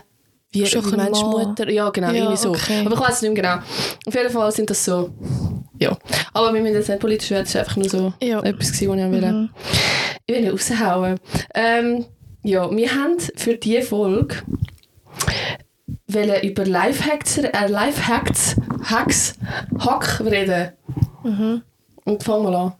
[0.52, 1.26] Wie, wie ein meinst du.
[1.28, 1.70] Mutter?
[1.70, 2.50] Ja, genau, Ja, irgendwie so.
[2.52, 2.82] okay.
[2.86, 3.66] Aber ich weiß es nicht mehr genau.
[4.08, 5.10] Auf jeden Fall sind das so,
[5.80, 5.98] ja.
[6.34, 8.40] Aber wir müssen jetzt nicht politisch werden, das war einfach nur so Ja.
[8.42, 9.08] etwas, was ich wollte.
[9.08, 9.50] Mhm.
[10.28, 11.20] Ich will nicht raushauen.
[11.54, 12.06] Ähm,
[12.44, 14.36] ja, wir haben für diese Folge
[16.08, 19.36] wollen über Lifehacks, äh, Lifehacks, Hacks,
[19.80, 20.72] Hack reden.
[21.24, 21.62] Mhm.
[22.06, 22.74] Und fang mal an.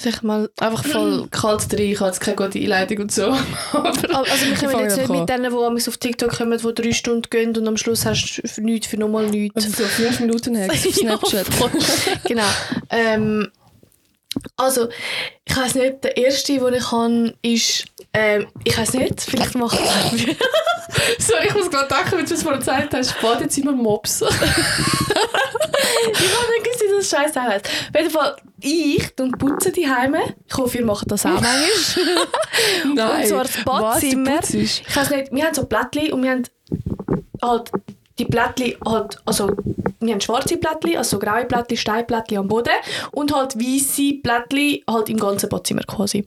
[0.00, 3.24] Sag mal, Einfach voll kalt rein, ich habe jetzt keine gute Einleitung und so.
[3.72, 7.28] Aber also wir fange jetzt nicht mit denen, die auf TikTok kommen, die drei Stunden
[7.28, 9.56] gehen und am Schluss hast du für nichts, für nochmal nichts.
[9.56, 11.46] Also so 5 Minuten Hacks auf Snapchat.
[11.48, 11.68] Ja,
[12.24, 12.42] genau.
[12.90, 13.48] Ähm,
[14.56, 14.88] also,
[15.44, 19.78] ich weiß nicht, der erste, den ich habe, ist, ähm, ich weiß nicht, vielleicht macht
[21.18, 24.24] Sorry, ich muss gerade denken, wenn du es vorhin gesagt hast, Badezimmer Mops.
[26.10, 27.66] Ich habe nicht gewusst, wie das scheiße heißt.
[27.66, 30.34] Auf jeden Fall, ich und putze die Heime.
[30.46, 31.56] Ich hoffe, ihr macht das auch manchmal.
[32.94, 33.20] Nein.
[33.20, 34.38] Und zwar das Badzimmer.
[34.38, 34.54] Was?
[34.54, 36.44] Ich weiß nicht, wir haben so Plättchen und wir haben
[37.42, 37.70] halt
[38.18, 39.50] die Plättchen halt, also
[40.00, 42.70] wir haben schwarze Plättchen, also so graue Plättchen, Steinplättchen am Boden
[43.12, 46.24] und halt weiße Plättchen halt im ganzen Badzimmer quasi.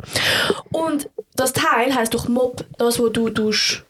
[0.71, 3.83] Und das Teil heisst doch Mob, das wo du tust.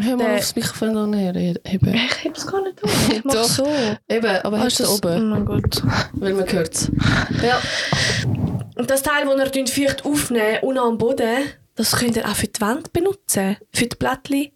[0.00, 1.58] Hör mal aufs Mikrofon anheben.
[1.64, 1.72] Ich
[2.24, 2.90] heb es gar nicht an.
[3.10, 3.44] Ich mach Doch.
[3.44, 3.66] so.
[4.08, 5.82] Eben, aber hast du Oh oben, mein Gott.
[6.14, 6.90] weil man hört es.
[7.42, 7.60] Ja.
[8.76, 11.44] Und das Teil, das ihr feucht aufnehmen unten am Boden,
[11.74, 13.56] das könnt ihr auch für die Wand benutzen.
[13.72, 14.50] Für die Plättchen.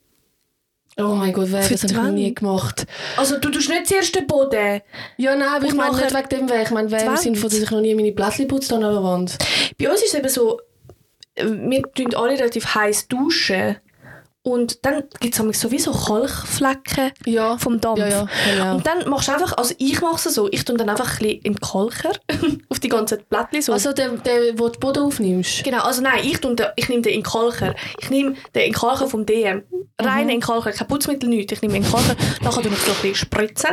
[0.99, 2.87] Oh mein Gott, wer Für das habe ich nie gemacht.
[3.19, 4.81] Also du tust nicht zuerst den Boden.
[5.19, 6.63] Ja, nein, aber ich meine nicht wegen dem Weg.
[6.65, 7.17] Ich meine, wer im.
[7.17, 9.37] Sinne von, dass ich noch nie meine Plättchen putzt an der Wand.
[9.79, 10.59] Bei uns ist es eben so,
[11.35, 13.77] äh, wir tun alle relativ heiß duschen.
[14.47, 17.59] Und dann gibt es sowieso Kalkflecken Ja.
[17.59, 17.99] vom Dampf.
[17.99, 18.75] Ja, ja, genau.
[18.77, 21.19] Und dann machst du einfach, also ich mache es so, ich tue dann einfach ein
[21.19, 22.13] bisschen in den Kalker
[22.69, 23.73] auf die ganzen Plättchen so.
[23.73, 25.65] Also der, der, wo du den Boden aufnimmst.
[25.65, 27.75] Genau, also nein, ich, den, ich nehme den in den Kalker.
[28.01, 29.65] Ich nehme den in den Kalker vom DM.
[30.01, 31.53] Rein in den Kalker, kein Putzmittel, nichts.
[31.53, 33.71] Ich nehme ihn in den Kalker, nachher tue ich so ein bisschen spritzen,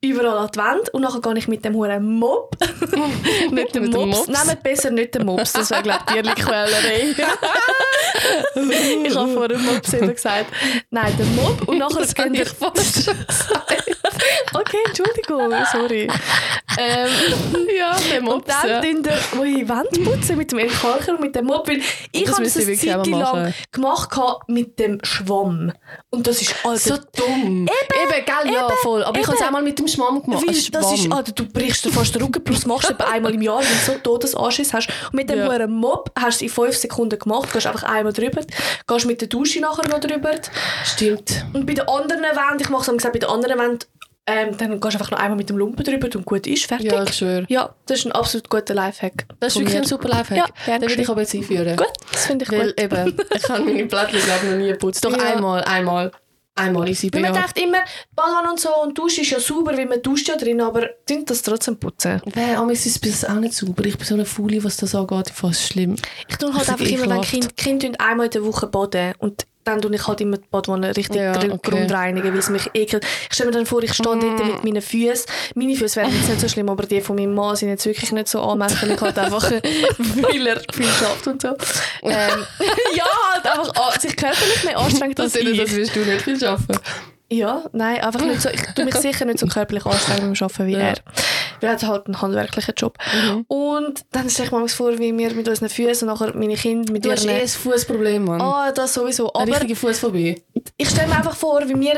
[0.00, 3.90] überall an die Wand und nachher gehe ich mit dem huren Mob, den Mit dem
[3.90, 4.26] Mops?
[4.26, 7.14] nehmt besser nicht den Mops, das wäre glaube ich Tierlichquälerei.
[9.04, 10.52] ich habe vor dem Mops eben gesagt,
[10.90, 13.84] nein, den Mob und nachher Das gehen ich fast schon gesagt.
[14.54, 16.08] Okay, Entschuldigung, sorry.
[16.78, 17.10] Ähm,
[17.76, 18.46] ja, der und Mops.
[18.46, 18.80] dann ja.
[18.80, 21.68] tun wo ich Wand putzen mit dem Elkalker und mit dem Mop.
[21.68, 21.80] Weil
[22.12, 24.10] ich habe das eine Zeit lang gemacht
[24.46, 25.72] mit dem Schwamm.
[26.10, 27.66] Und das ist also So dumm.
[27.66, 29.02] Eben, gell, ja, voll.
[29.02, 29.48] Aber ich habe es eben.
[29.48, 30.44] auch mal mit dem Schwamm gemacht.
[30.46, 31.12] Weil das ist.
[31.12, 33.92] Alter, du brichst dir fast den Rücken, plus machst du einmal im Jahr, wenn du
[33.92, 34.88] so Todesanschiss hast.
[35.06, 35.66] Und mit dem Ja.
[35.66, 38.42] Mob hast du es in 5 Sekunden gemacht, gehst einfach einmal drüber,
[38.86, 40.30] gehst mit der Dusche nachher noch drüber.
[40.84, 41.44] Stimmt.
[41.52, 43.84] Und bei den anderen Wänden, ich mache es gesagt, bei den anderen Wänden,
[44.28, 46.92] ähm, dann gehst du einfach noch einmal mit dem Lumpen drüber und gut ist, fertig.
[46.92, 47.46] Ja, ich schwöre.
[47.48, 49.26] Ja, das ist ein absolut guter Lifehack.
[49.40, 49.80] Das ist wirklich mir.
[49.82, 50.36] ein super Lifehack.
[50.38, 51.76] Ja, gern Den will ich aber jetzt einführen.
[51.76, 52.80] Gut, das finde ich Weil gut.
[52.80, 55.04] eben, ich habe meine Plättchen glaube noch nie geputzt.
[55.04, 55.34] Doch Ja.
[55.34, 56.12] einmal, einmal.
[56.54, 57.78] Einmal in sieben Weil man denkt immer,
[58.16, 61.24] Badewanne und so und Dusche ist ja sauber, weil man duscht ja drin, aber tun
[61.24, 62.20] das trotzdem putzen.
[62.34, 63.84] Nein, aber es ist bis auch nicht sauber.
[63.84, 65.30] Ich bin so eine Faule, was das angeht.
[65.30, 65.94] Fast schlimm.
[66.28, 67.56] Ich tue halt Ich einfach immer, wenn ekelhaft.
[67.56, 71.16] Kind, einmal in der Woche baden und dann tue ich halt immer die Badwanne richtig
[71.20, 71.52] Ja, okay.
[71.62, 73.04] grundreinigen, weil es mich ekelt.
[73.28, 74.20] Ich stelle mir dann vor, ich stehe Mm.
[74.20, 75.26] dort mit meinen Füßen.
[75.54, 78.10] Meine Füße wären jetzt nicht so schlimm, aber die von meinem Mann sind jetzt wirklich
[78.12, 79.00] nicht so anmächtig.
[79.00, 79.50] halt einfach,
[80.22, 81.48] weil er viel schafft und so.
[82.02, 82.12] Ähm,
[82.94, 83.04] ja,
[83.34, 85.58] halt einfach an- sich körperlich mehr anstrengt als Das, ich.
[85.58, 86.78] das wirst du nicht viel schaffen.
[87.30, 88.48] Ja, nein, einfach nicht so.
[88.48, 90.78] Ich tue mich sicher nicht so körperlich anstrengen beim Arbeiten wie Ja.
[90.78, 90.94] er.
[91.60, 92.96] Wir haben halt einen handwerklichen Job.
[93.48, 96.92] Und dann stelle ich mir vor, wie wir mit unseren Füßen und nachher meine Kinder
[96.92, 97.40] mit Du hast eh ihren...
[97.42, 98.40] ein Fußproblem, Mann.
[98.40, 99.32] Ah, das sowieso.
[99.32, 100.42] eine Aber richtige Fußphobie.
[100.76, 101.94] ich stelle mir einfach vor, wie wir...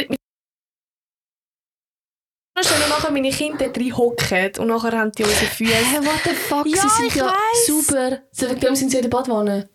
[2.54, 5.72] Dann stelle nachher meine Kinder dort rein hocken und nachher haben die unsere Füße...
[5.74, 6.66] Hey, what the fuck?
[6.66, 7.66] Ja, Sie sind ich ja weiss.
[7.66, 8.18] super.
[8.32, 9.68] So, Wegen dem sind sie in der Badwanne.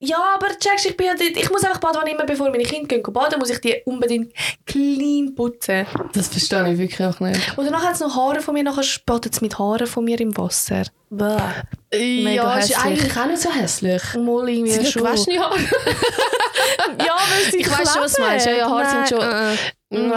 [0.00, 2.98] Ja, aber checkst, ich bin ja dort, ich muss einfach baden, immer bevor meine Kinder
[2.98, 4.32] gehen baden, muss ich die unbedingt
[4.66, 5.86] clean putzen.
[6.12, 7.56] Das verstehe ich wirklich auch nicht.
[7.56, 10.20] Und danach hat es noch Haare von mir, nachher badet es mit Haaren von mir
[10.20, 10.82] im Wasser.
[11.08, 12.34] Bäh.
[12.34, 12.78] Ja, ist hässlich.
[12.84, 14.02] eigentlich auch nicht so hässlich.
[14.14, 15.02] Mal irgendwie Sind schon.
[15.04, 15.58] gewaschene Haare.
[16.98, 18.46] Ja, weil sie Ich weiss schon, was du meinst.
[18.46, 19.58] Ja, ja, Haare sind schon-
[19.90, 20.12] Nein,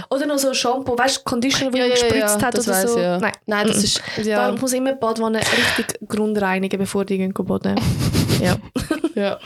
[0.00, 0.14] äh.
[0.14, 2.66] Oder noch so Shampoo, weißt du, Conditioner, den Ja, man ja, gespritzt ja, hat oder
[2.66, 2.98] weiss so.
[2.98, 3.04] ich.
[3.20, 3.32] Nein.
[3.46, 4.02] Nein, das ist...
[4.22, 4.36] Ja.
[4.44, 7.74] Darum muss immer die Badwanne richtig grundreinigen, bevor die gehen baden.
[8.40, 8.56] ja.
[9.14, 9.38] Ja,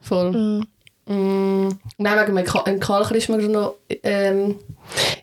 [0.00, 0.30] voll.
[0.30, 0.66] Mhm.
[1.06, 1.68] Mm.
[1.98, 3.74] Nein, wegen einem Ka- ein Kalker ist mir gerade noch
[4.04, 4.56] ähm,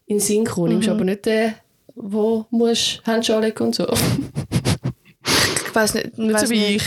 [0.05, 0.69] in den Sinn gekommen.
[0.73, 0.93] Nimmst Mhm.
[0.95, 1.53] aber nicht den,
[1.95, 3.87] wo musst Handschuhe anlegen und so.
[5.65, 6.17] Ich weiß nicht.
[6.17, 6.83] Nicht weiss so wie ich.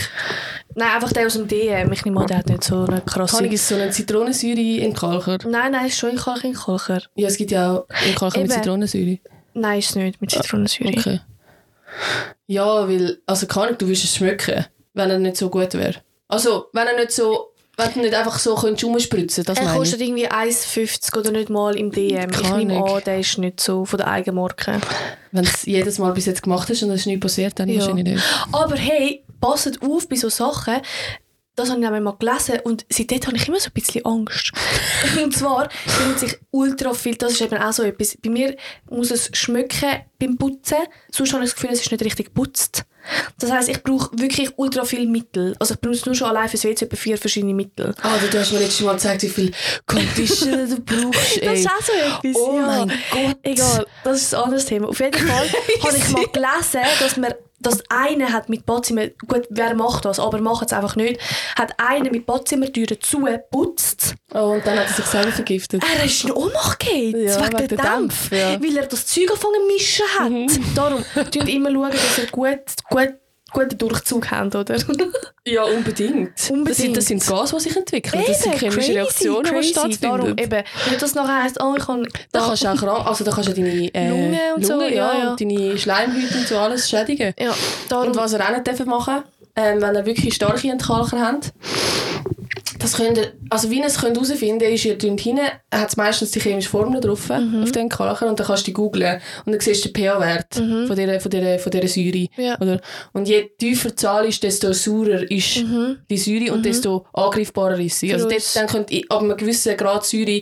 [0.75, 1.91] Nein, einfach der aus dem DM.
[1.93, 3.37] Ich nehme an, der hat nicht so eine krasse...
[3.37, 5.37] Honig ist so eine Zitronensäure in Kalker.
[5.47, 7.01] Nein, nein, ist schon in Kalk in Kalker.
[7.15, 8.61] Ja, es gibt ja auch in Kalker mit Eben.
[8.61, 9.17] Zitronensäure.
[9.53, 10.89] Nein, ist es nicht, mit Zitronensäure.
[10.97, 11.19] Okay.
[12.47, 15.95] Ja, weil, also keine Ahnung, du würdest es schmecken, wenn er nicht so gut wäre.
[16.27, 19.77] Also, wenn er nicht so, wenn du nicht einfach so könntest rumspritzen, das Er ich.
[19.77, 22.29] kostet irgendwie 1,50 oder nicht mal im DM.
[22.31, 22.95] Ich Keine nehme Ahnung.
[22.97, 24.79] an, der ist nicht so von der Eigenmarke.
[25.31, 27.69] Wenn du es jedes Mal bis jetzt gemacht hast und es ist nicht passiert, dann
[27.69, 27.79] Ja.
[27.79, 28.23] wahrscheinlich nicht.
[28.51, 30.75] Aber hey, passet auf bei so Sachen.
[31.57, 34.51] Das habe ich nämlich mal gelesen und seitdem habe ich immer so ein bisschen Angst.
[35.23, 38.17] und zwar findet sich ultra viel, das ist eben auch so etwas.
[38.21, 38.57] Bei mir
[38.89, 40.77] muss es schmecken beim Putzen,
[41.11, 42.83] sonst habe ich das Gefühl, es ist nicht richtig geputzt.
[43.39, 45.55] Das heisst, ich brauche wirklich ultra viel Mittel.
[45.59, 47.93] Also ich benutze nur schon allein fürs WC etwa vier verschiedene Mittel.
[48.01, 49.51] Ah, du hast mir letztes Mal gezeigt, wie viel
[49.85, 51.37] Conditioner du brauchst.
[51.37, 51.59] Das ey.
[51.59, 52.41] ist auch so etwas.
[52.41, 52.65] Oh ja.
[52.65, 53.37] mein Gott.
[53.43, 54.89] Egal, das ist ein anderes Thema.
[54.89, 55.49] Auf jeden Fall
[55.83, 57.33] habe ich mal gelesen, dass man
[57.65, 61.19] das eine hat mit Badzimmer, gut, wer macht das, aber macht es einfach nicht,
[61.57, 64.15] hat einer mit Badzimmertüren zugeputzt.
[64.33, 65.83] Oh, und dann hat er sich selber vergiftet.
[65.83, 68.61] Er ist in Ohnmacht geht, Ja, wegen wegen der der Dampf, Dampf, ja.
[68.61, 70.77] weil er das Zeug angefangen mischen hat.
[70.77, 73.13] Darum, tun immer schauen, dass er gut, gut,
[73.55, 74.77] guten Durchzug hat, oder?
[75.47, 76.31] Ja, unbedingt.
[76.35, 76.97] Das sind, Unbedingt.
[76.97, 78.23] das sind Gase, die sich entwickeln.
[78.25, 79.69] das sind chemische crazy, Reaktionen, die crazy.
[79.69, 80.01] stattfinden.
[80.01, 82.07] Darum eben, nicht, dass nachher heisst, oh, ich kann...
[82.31, 85.13] Da kannst du auch also da kannst du deine äh, Lunge und so, Lunge, ja,
[85.13, 85.29] ja, ja.
[85.29, 87.31] und deine Schleimhäute und so alles schädigen.
[87.37, 87.53] ja,
[87.89, 89.23] darum, Und was ihr auch nicht machen
[89.55, 91.53] ähm, wenn ihr wirklich starke Entkalker habt,
[92.85, 95.41] das könnt ihr, also wie ihr es könnt herausfinden ist, ihr dünnt hinten,
[95.73, 97.63] hat es meistens die chemische Formel drauf, Mhm.
[97.63, 100.55] auf den Entkalker, und dann kannst du die googlen und dann siehst du den pH-Wert
[100.55, 102.17] von, dieser, von, dieser, von dieser Säure.
[102.17, 102.43] Mhm.
[102.43, 102.59] Ja.
[102.61, 102.81] Oder?
[103.13, 105.97] Und je tiefer die Zahl ist, desto saurer ist Mhm.
[106.09, 108.13] die Säure und desto angreifbarer ist sie.
[108.13, 110.41] Also dort, dann könnt ihr ab einem gewissen Grad Säure,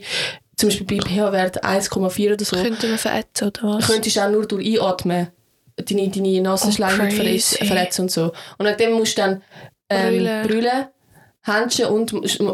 [0.56, 3.88] zum Beispiel bei pH-Wert 1,4 oder so, könnte man verätzen, oder was?
[3.88, 5.28] könntest du auch nur durch Einatmen
[5.76, 6.76] deine, deine nassen Oh,
[7.66, 8.32] verletzen und so.
[8.58, 9.42] Und dem musst du dann
[9.90, 10.48] ähm, Brüllen.
[10.48, 10.86] brüllen,
[11.46, 12.10] Händchen und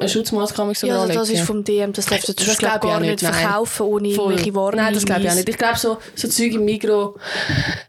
[0.09, 2.99] Schutzmaske sogar Ja, also das ist vom DM, das darfst du Das glaub ich gar
[2.99, 3.33] nicht nein.
[3.33, 4.31] verkaufen ohne Voll.
[4.31, 4.85] irgendwelche Warnungen.
[4.85, 5.47] Nein, das glaube ich auch nicht.
[5.49, 7.17] Ich glaube, so, so Zeug im Migro,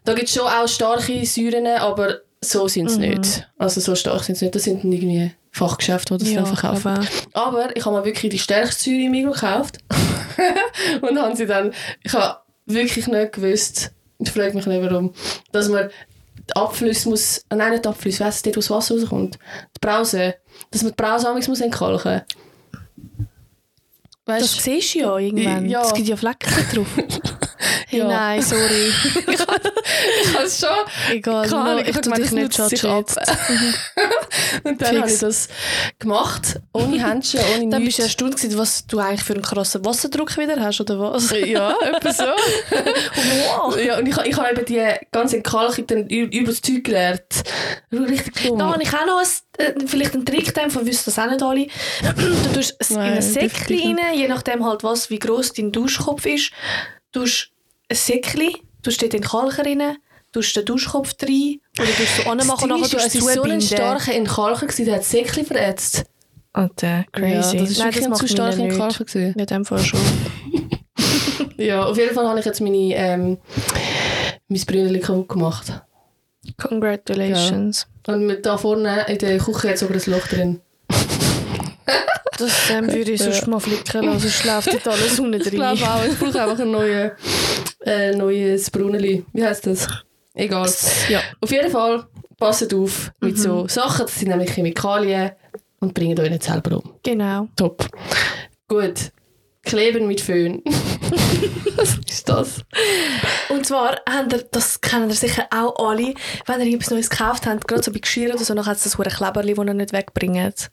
[0.05, 2.89] da gibt es schon auch starke Säuren, aber so sind Mhm.
[2.89, 3.49] sie nicht.
[3.57, 4.55] Also so stark sind sie nicht.
[4.55, 6.87] Das sind dann irgendwie Fachgeschäfte, die das Ja, verkaufen.
[6.87, 9.79] aber- Aber ich habe mir wirklich die stärkste Säure im Migro gekauft.
[11.01, 15.13] und haben sie dann, ich habe wirklich nicht gewusst, ich frage mich nicht warum,
[15.51, 15.89] dass man
[16.51, 19.79] die Abflüsse muss, äh, nein nicht die Abflüsse, weiss dort wo das Wasser rauskommt, die
[19.79, 20.35] Brause,
[20.69, 22.21] dass man die Brause amigs muss entkalken.
[24.25, 25.67] Das Weißt siehst du ja irgendwann.
[25.67, 25.81] Ja.
[25.81, 26.87] Es gibt ja Flecken drauf.
[27.87, 28.07] Hey, Ja.
[28.07, 28.91] nein, sorry.
[30.23, 30.69] Ich habe es schon.
[31.11, 33.05] Egal, Keine Ahnung, ich dich das nicht sich ab.
[33.09, 33.17] jetzt.
[34.63, 35.47] Und dann habe ich das
[35.99, 38.15] gemacht, ohne Händchen, ohne Dann bist nichts.
[38.17, 41.29] du erstaunt gewesen, was du eigentlich für einen krassen Wasserdruck wieder hast, oder was?
[41.31, 42.23] Ja, etwa so.
[42.23, 43.77] wow.
[43.77, 47.43] ja, und ich, ich habe eben die ganze dann ü- über das Zeug gelernt.
[47.91, 48.57] Richtig dumm.
[48.59, 51.29] Da habe ich auch noch ein, äh, vielleicht einen Trick, den von wissen das auch
[51.29, 51.67] nicht alle.
[52.15, 56.25] Du tust es in ein Säckchen rein, je nachdem halt was, wie gross dein Duschkopf
[56.25, 56.51] ist.
[57.13, 57.50] Tust
[57.91, 59.97] ein Säckchen, tust dort den Kalker rein,
[60.31, 63.43] tust den Duschkopf rein, oder tust so anmachen und nachher tust ja, du es so
[63.43, 66.03] ein starker Entkalker, gewesen, der hat das Säckchen verätzt.
[66.53, 67.55] Alter, crazy.
[67.57, 68.59] Ja, das ist Nein, wirklich das zu nicht.
[68.59, 69.05] Entkalker.
[69.05, 69.39] gewesen.
[69.39, 69.99] In dem Fall schon.
[71.57, 73.37] Ja, auf jeden Fall habe ich jetzt meine, ähm,
[74.47, 75.81] mein Brünnchen kaputt gemacht.
[76.57, 77.85] Congratulations.
[78.07, 80.61] Und mit da vorne in der Küche hat sogar ein Loch drin.
[82.37, 85.57] Das ähm, würde ich sonst mal flicken lassen, sonst läuft dort alles unten Ich drin.
[85.57, 87.11] glaube auch, ich brauche einfach ein neues,
[87.85, 89.25] äh, neues Brunneli.
[89.33, 89.87] Wie heißt das?
[90.33, 90.69] Egal.
[91.09, 91.21] Ja.
[91.41, 92.05] Auf jeden Fall,
[92.37, 95.31] passt auf mit so Sachen, das sind nämlich Chemikalien
[95.79, 96.93] und bringen euch nicht selber um.
[97.03, 97.47] Genau.
[97.55, 97.87] Top.
[98.67, 99.11] Gut.
[99.63, 100.63] Kleben mit Föhn.
[101.75, 102.63] Was ist das?
[103.49, 106.13] Und zwar, habt ihr, das kennen ihr sicher auch alle,
[106.47, 108.83] wenn ihr etwas Neues gekauft habt, gerade so bei Geschirr oder so, dann hat es
[108.83, 110.71] das hure Kleberli, das ihr nicht wegbringt.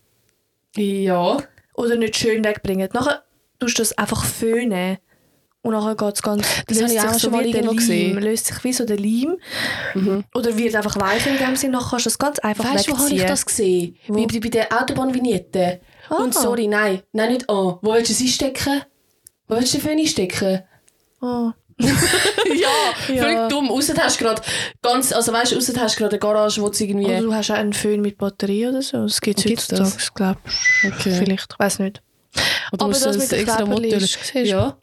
[0.77, 1.39] Ja.
[1.75, 2.95] Oder nicht schön wegbringt.
[2.95, 3.25] Nachher
[3.59, 4.99] tust du das einfach föhnen.
[5.69, 6.47] Und nachher geht es ganz...
[6.67, 8.19] Das habe ich auch schon mal irgendwo gesehen.
[8.19, 9.37] löst sich wie so der Leim.
[10.35, 11.75] Oder wird einfach weicher in dem Sinne.
[11.75, 13.21] Nachher kannst du das ganz einfach Weißt du, wo habe wegziehen.
[13.21, 13.97] ich das gesehen?
[14.07, 14.15] Wo?
[14.15, 15.81] Bei, bei, der Autobahnvignette.
[16.09, 16.15] Ah.
[16.23, 17.03] Und sorry, nein.
[17.13, 17.77] Nein, nicht an.
[17.83, 18.81] Wo willst du es einstecken?
[19.47, 20.63] Wo willst du den Föhn einstecken?
[21.21, 21.53] Oh.
[21.79, 21.89] ja,
[23.15, 23.23] Ja.
[23.23, 23.71] völlig dumm.
[23.71, 24.41] Ausser du hast gerade
[24.81, 27.05] ganz, also weißt du, hast gerade eine Garage, wo du irgendwie...
[27.05, 29.03] Oder du hast auch einen Föhn mit Batterie oder so.
[29.03, 29.97] Das gibt es heutzutage, das?
[30.03, 30.41] ich glaube.
[30.87, 31.13] Okay.
[31.13, 32.01] Vielleicht, ich weiß nicht.
[32.73, 34.41] Oder aber das mit ein den extra Kleberli Motor- ist- siehst du?
[34.47, 34.77] Ja.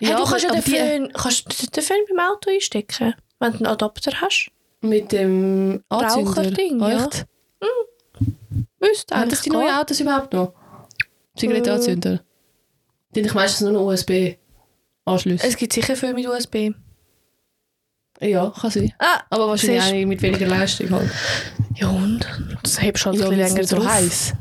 [0.00, 3.58] hey, du kannst ja den Föhn, kannst du den Föhn beim Auto einstecken, wenn du
[3.58, 4.50] einen Adapter hast.
[4.82, 5.82] Mit dem.
[5.90, 7.04] Raucherding, ja.
[7.06, 7.26] Echt?
[8.78, 10.52] Wüsste Haben das die neuen Autos überhaupt noch?
[11.36, 12.20] Zigarettenanzünder?
[13.14, 15.46] Die haben meistens nur noch USB-Anschlüsse.
[15.46, 16.72] Es gibt sicher Föhn mit USB.
[18.20, 18.92] Ja, kann sein.
[18.98, 21.10] Ah, Aber wahrscheinlich mit weniger Leistung halt.
[21.76, 22.20] ja und?
[22.62, 23.86] Das hebst du halt Ja, länger nicht so drauf.
[23.88, 24.34] heiß.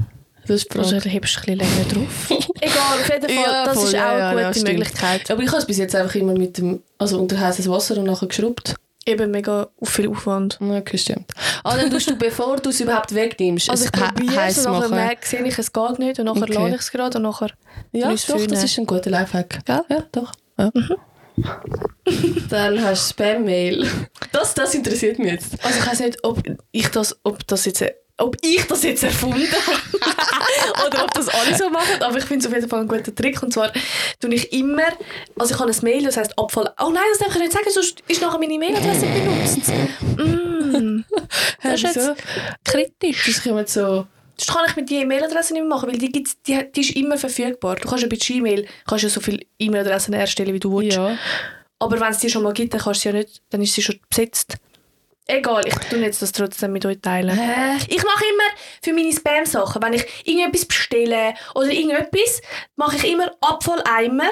[0.50, 1.02] Das die Oder Frage.
[1.02, 2.30] du hebst ein bisschen länger drauf.
[2.62, 4.74] Egal, auf jeden Fall, Ja, das voll, ist auch ja, eine ja, gute ja.
[4.74, 5.32] Möglichkeit.
[5.32, 8.06] Aber ich habe es bis jetzt einfach immer mit dem, also unter heißes Wasser und
[8.06, 8.76] nachher geschrubbt.
[9.06, 10.58] Eben mega viel Aufwand.
[10.62, 11.32] Ja, Okay, stimmt.
[11.64, 14.90] Ah, dann tust du, bevor du es überhaupt wegnimmst, Also ich probiere es und nachher
[14.90, 16.54] merke sehe ich, es geht nicht und nachher Okay.
[16.54, 17.50] lade ich es gerade und nachher...
[17.92, 18.48] Ja, doch, Föhnen.
[18.50, 19.66] das ist ein guter Lifehack.
[19.66, 19.82] Gell?
[19.90, 20.32] Ja, doch.
[20.58, 20.72] Ja.
[22.50, 23.88] Dann hast du Spam-Mail.
[24.32, 25.54] Das, das interessiert mich jetzt.
[25.64, 27.84] Also ich weiß nicht, ob ich das, ob das jetzt,
[28.20, 32.46] ob ich das jetzt erfunden habe oder ob das alle so machen, aber ich finde
[32.46, 33.72] es auf jeden Fall ein guter Trick und zwar
[34.20, 34.88] tue ich immer,
[35.38, 37.66] also ich habe ein Mail, das heißt Abfall, oh nein, das darf ich nicht sagen,
[37.70, 39.72] sonst ist nachher meine Mailadresse benutzt.
[40.18, 41.04] Mm.
[41.62, 42.24] Das ist jetzt
[42.64, 43.26] kritisch.
[43.26, 44.08] Das kommen so...
[44.38, 46.96] Das kann ich mit die E-Mail-Adresse nicht mehr machen, weil die, gibt's, die, die ist
[46.96, 47.76] immer verfügbar.
[47.76, 50.96] Du kannst ja bei Gmail kannst ja so viele E-Mail-Adressen erstellen, wie du willst.
[50.96, 51.18] Ja.
[51.80, 53.74] Aber wenn es die schon mal gibt, dann kannst du sie ja nicht, dann ist
[53.74, 54.56] sie schon besetzt.
[55.32, 57.38] Egal, ich tue jetzt das trotzdem mit euch teilen.
[57.38, 57.78] Hä?
[57.88, 58.44] Ich mache immer
[58.82, 62.42] für meine Spam-Sachen, wenn ich irgendetwas bestelle oder irgendetwas,
[62.76, 64.32] mache ich immer Abfalleimer.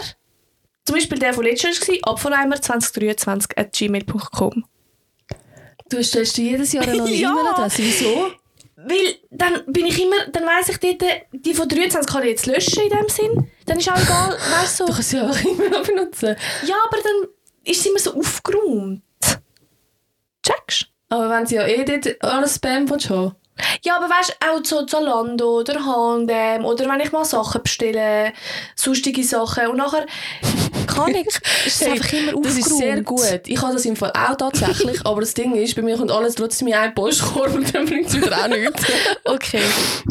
[0.86, 4.66] Zum Beispiel der von letztes Jahr war, Abfalleimer 2023 at gmail.com.
[5.90, 7.30] Du stellst dir jedes Jahr eine neue Ja.
[7.30, 7.84] E-Mail-Adresse.
[7.84, 8.32] Wieso?
[8.78, 12.48] Weil dann bin ich immer, dann weiss ich dort, die von 23 kann ich jetzt
[12.48, 13.52] löschen in dem Sinn.
[13.68, 14.86] Dann ist auch egal, weißt du.
[14.88, 16.36] Du kannst sie einfach immer noch benutzen.
[16.66, 17.30] Ja, aber dann
[17.66, 19.04] ist es immer so aufgeräumt.
[20.48, 23.36] Checkst Aber wenn sie ja eh dort alles Spam haben.
[23.84, 28.34] Ja, aber weißt du, auch so Zalando oder H&M oder wenn ich mal Sachen bestelle,
[28.76, 30.06] sonstige Sachen und nachher
[30.96, 32.46] kann ich, ist es einfach immer aufgeräumt.
[32.46, 33.42] Das ist sehr gut.
[33.48, 36.36] Ich habe das im Fall auch tatsächlich, aber das Ding ist, bei mir kommt alles
[36.36, 38.84] trotzdem in einen Postkorb und dann bringt es wieder auch nichts.
[39.26, 39.62] Okay,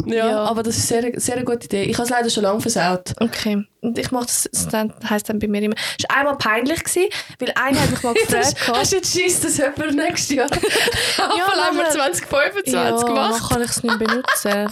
[0.05, 0.43] Ja, Ja.
[0.45, 1.83] aber das ist sehr, sehr eine gute Idee.
[1.83, 3.13] Ich habe es leider schon lange versaut.
[3.19, 3.65] okay.
[3.81, 7.09] Und ich mache das, dann, heisst dann bei mir immer, es war einmal peinlich, gewesen,
[7.39, 10.47] weil einer hat mich mal gefragt, Hast du jetzt Schiss, dass jemand nächstes Jahr
[11.17, 13.07] Ja, nachher- 2025 ja, macht?
[13.07, 14.69] dann kann ich es nicht benutzen.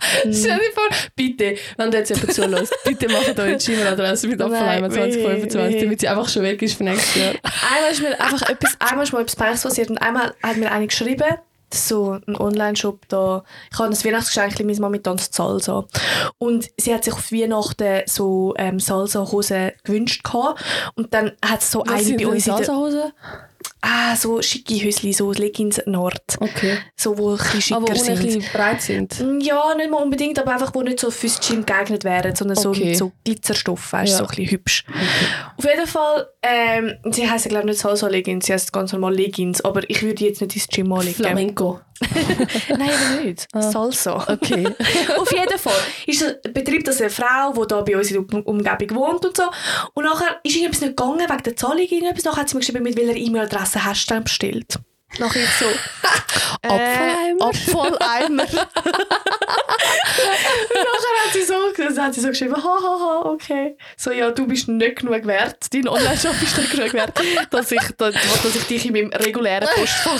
[0.00, 4.44] Stell dir vor, bitte, wenn du jetzt jemand zulässt, bitte macht eure Gmail-Adresse mit weh,
[4.44, 5.80] 2025, weh.
[5.80, 7.34] damit sie einfach schon weg ist für nächstes Jahr.
[7.74, 10.70] einmal ist mir einfach etwas, einmal ist mal etwas Peinliches passiert und einmal hat mir
[10.70, 11.36] eine geschrieben,
[11.72, 15.84] so ein Online-Shop da, ich habe ein Weihnachtsgeschenk meine Mama tanzt Salsa
[16.38, 20.62] und sie hat sich auf Weihnachten so ähm, Salsa-Hosen gewünscht gehabt.
[20.94, 23.12] und dann hat es so Was eine bei uns Salsa-Hosen?
[23.82, 26.20] Ah, so schicke Hösli, so Leggings Nord.
[26.40, 26.78] Okay.
[26.96, 28.26] So, wo ein bisschen Aber schicker ein sind.
[28.26, 29.24] bisschen breit sind.
[29.42, 32.70] Ja, nicht mal unbedingt, aber einfach, wo nicht so fürs Gym geeignet wären, sondern so
[32.70, 32.86] Okay.
[32.90, 34.18] mit so Glitzerstoff, weißt, Ja.
[34.18, 34.84] so ein bisschen hübsch.
[35.55, 39.14] Auf jeden Fall, ähm, sie heißen glaube ich nicht Salsa Leggings, sie heißen ganz normal
[39.14, 41.14] Leggings, aber ich würde jetzt nicht ins Gym anlegen.
[41.16, 41.80] Flamenco.
[42.68, 43.46] Nein, aber nicht.
[43.54, 44.16] Salsa.
[44.28, 44.66] Okay.
[45.18, 45.72] Auf jeden Fall
[46.06, 49.24] ist es, betreibt das eine Frau, die da bei uns in der Um- Umgebung wohnt
[49.24, 49.44] und so.
[49.94, 52.24] Und nachher ist irgendetwas nicht gegangen, wegen der Zahlung irgendetwas.
[52.24, 54.78] Nachher hat sie mir geschrieben, mit welcher E-Mail-Adresse hast du bestellt?
[55.18, 55.64] Nachher ich so,
[56.62, 57.46] äh, Abfalleimer?
[57.46, 58.42] Abfalleimer.
[58.42, 58.54] und
[60.74, 63.76] nachher hat sie so, hat sie so geschrieben, hahaha, okay.
[63.96, 67.18] So, ja, du bist nicht genug wert, dein Online-Shop ist nicht genug wert,
[67.50, 70.18] dass ich, dass, dass ich dich in meinem regulären Postfach.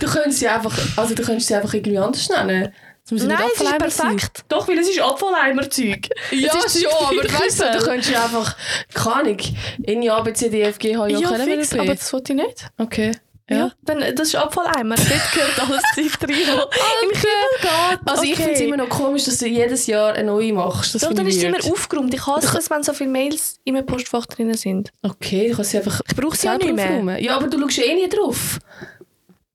[0.00, 2.64] Du könntest sie einfach, also du könntest sie einfach irgendwie anders nennen.
[2.64, 2.70] Ja
[3.10, 4.16] Nein, es ist Abfalleimer sein.
[4.16, 4.44] perfekt.
[4.48, 6.08] Doch, weil es ist Abfalleimer-Zeug.
[6.30, 8.56] Ja, Es ist schon, aber weißt du, du könntest ja einfach,
[8.94, 9.36] keine Ahnung,
[9.82, 11.74] in A, B, C, D, F, G, H, J, Ja, K, L, M, N, fix,
[11.74, 12.66] aber das wollte ich nicht.
[12.78, 13.12] Okay.
[13.50, 13.56] Ja.
[13.56, 13.72] Ja.
[13.82, 14.96] dann, das ist Abfalleimer.
[14.96, 17.98] Dort gehört alles Zeug rein, was im Kübel geht.
[18.06, 18.42] Also ich Okay.
[18.42, 20.94] finde es immer noch komisch, dass du jedes Jahr eine neue machst.
[20.94, 22.14] Das Doch, dann ich ist es immer aufgeräumt.
[22.14, 24.90] Ich hasse es, wenn so viele Mails in meinem Postfach drin sind.
[25.02, 26.86] Okay, du kannst sie einfach Ich brauche sie ja selber nicht mehr.
[26.86, 27.22] aufräumen.
[27.22, 28.58] Ja, aber du schaust ja eh nie drauf.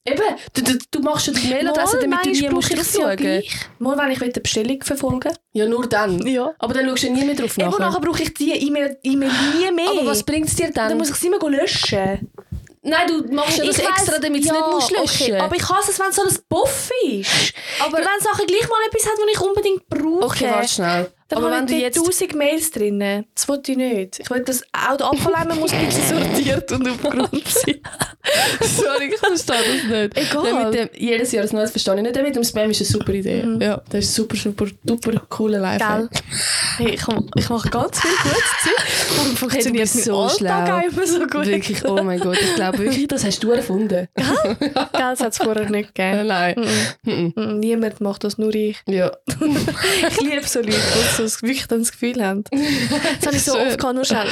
[0.05, 0.21] Eben,
[0.53, 3.17] du, du, du machst ja die Mailadresse, damit du nie musst ich ja schauen.
[3.17, 3.51] gleich.
[3.79, 6.25] Mal, wenn ich eine Bestellung verfolgen Ja, nur dann.
[6.25, 6.53] Ja.
[6.57, 7.79] Aber dann schaust du ja nie mehr drauf Eben nachher.
[7.85, 9.89] nachher brauche ich diese E-Mail E-Mail nie mehr.
[9.89, 10.89] Aber was bringt es dir dann?
[10.89, 12.31] dann muss ich sie immer löschen.
[12.89, 15.55] Nein, du machst ja das Ich extra, damit du ja, nicht musst löschen Okay, aber
[15.55, 17.53] ich hasse es, wenn so ein Buff ist.
[17.79, 20.25] Aber- wenn Sachen gleich mal etwas hat, was ich unbedingt brauche.
[20.25, 21.11] Okay, warte schnell.
[21.29, 21.95] Dann aber wenn du jetzt...
[21.95, 23.25] dort 1000 Mails drin.
[23.35, 24.19] Das wollte ich nicht.
[24.19, 27.75] Ich will, dass auch der Abfalleimer muss ein bisschen sortiert und aufgeräumt sein.
[28.61, 30.17] Sorry, ich verstehe das nicht.
[30.17, 30.71] Egal.
[30.71, 32.15] Dem, jedes Jahr das Neues verstehe ich nicht.
[32.15, 33.45] Mit dem Spam ist eine super Idee.
[33.59, 36.09] Ja, das ist super, super, super cooler Lifehack.
[36.77, 37.01] Hey, ich,
[37.35, 39.17] ich mache ganz viel gutes Zeug.
[39.17, 40.87] Warum funktioniert so Alltag schlau.
[40.87, 41.45] immer so gut?
[41.45, 44.07] Wirklich, oh mein Gott, ich glaube wirklich, das hast du erfunden.
[44.15, 46.27] Gell, das hat es vorher nicht gegeben.
[46.27, 46.55] nein.
[47.03, 48.77] Mm, mm, Niemand macht das, nur ich.
[48.87, 49.11] Ja.
[50.09, 50.77] Ich liebe so Leute,
[51.19, 52.43] so das- wirklich dann das Gefühl haben.
[52.51, 54.27] Das habe ich so oft gehabt, nur schnell.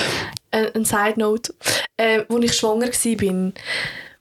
[0.51, 1.53] Ein, ein Side Note.
[1.97, 3.51] Äh, als ich schwanger war.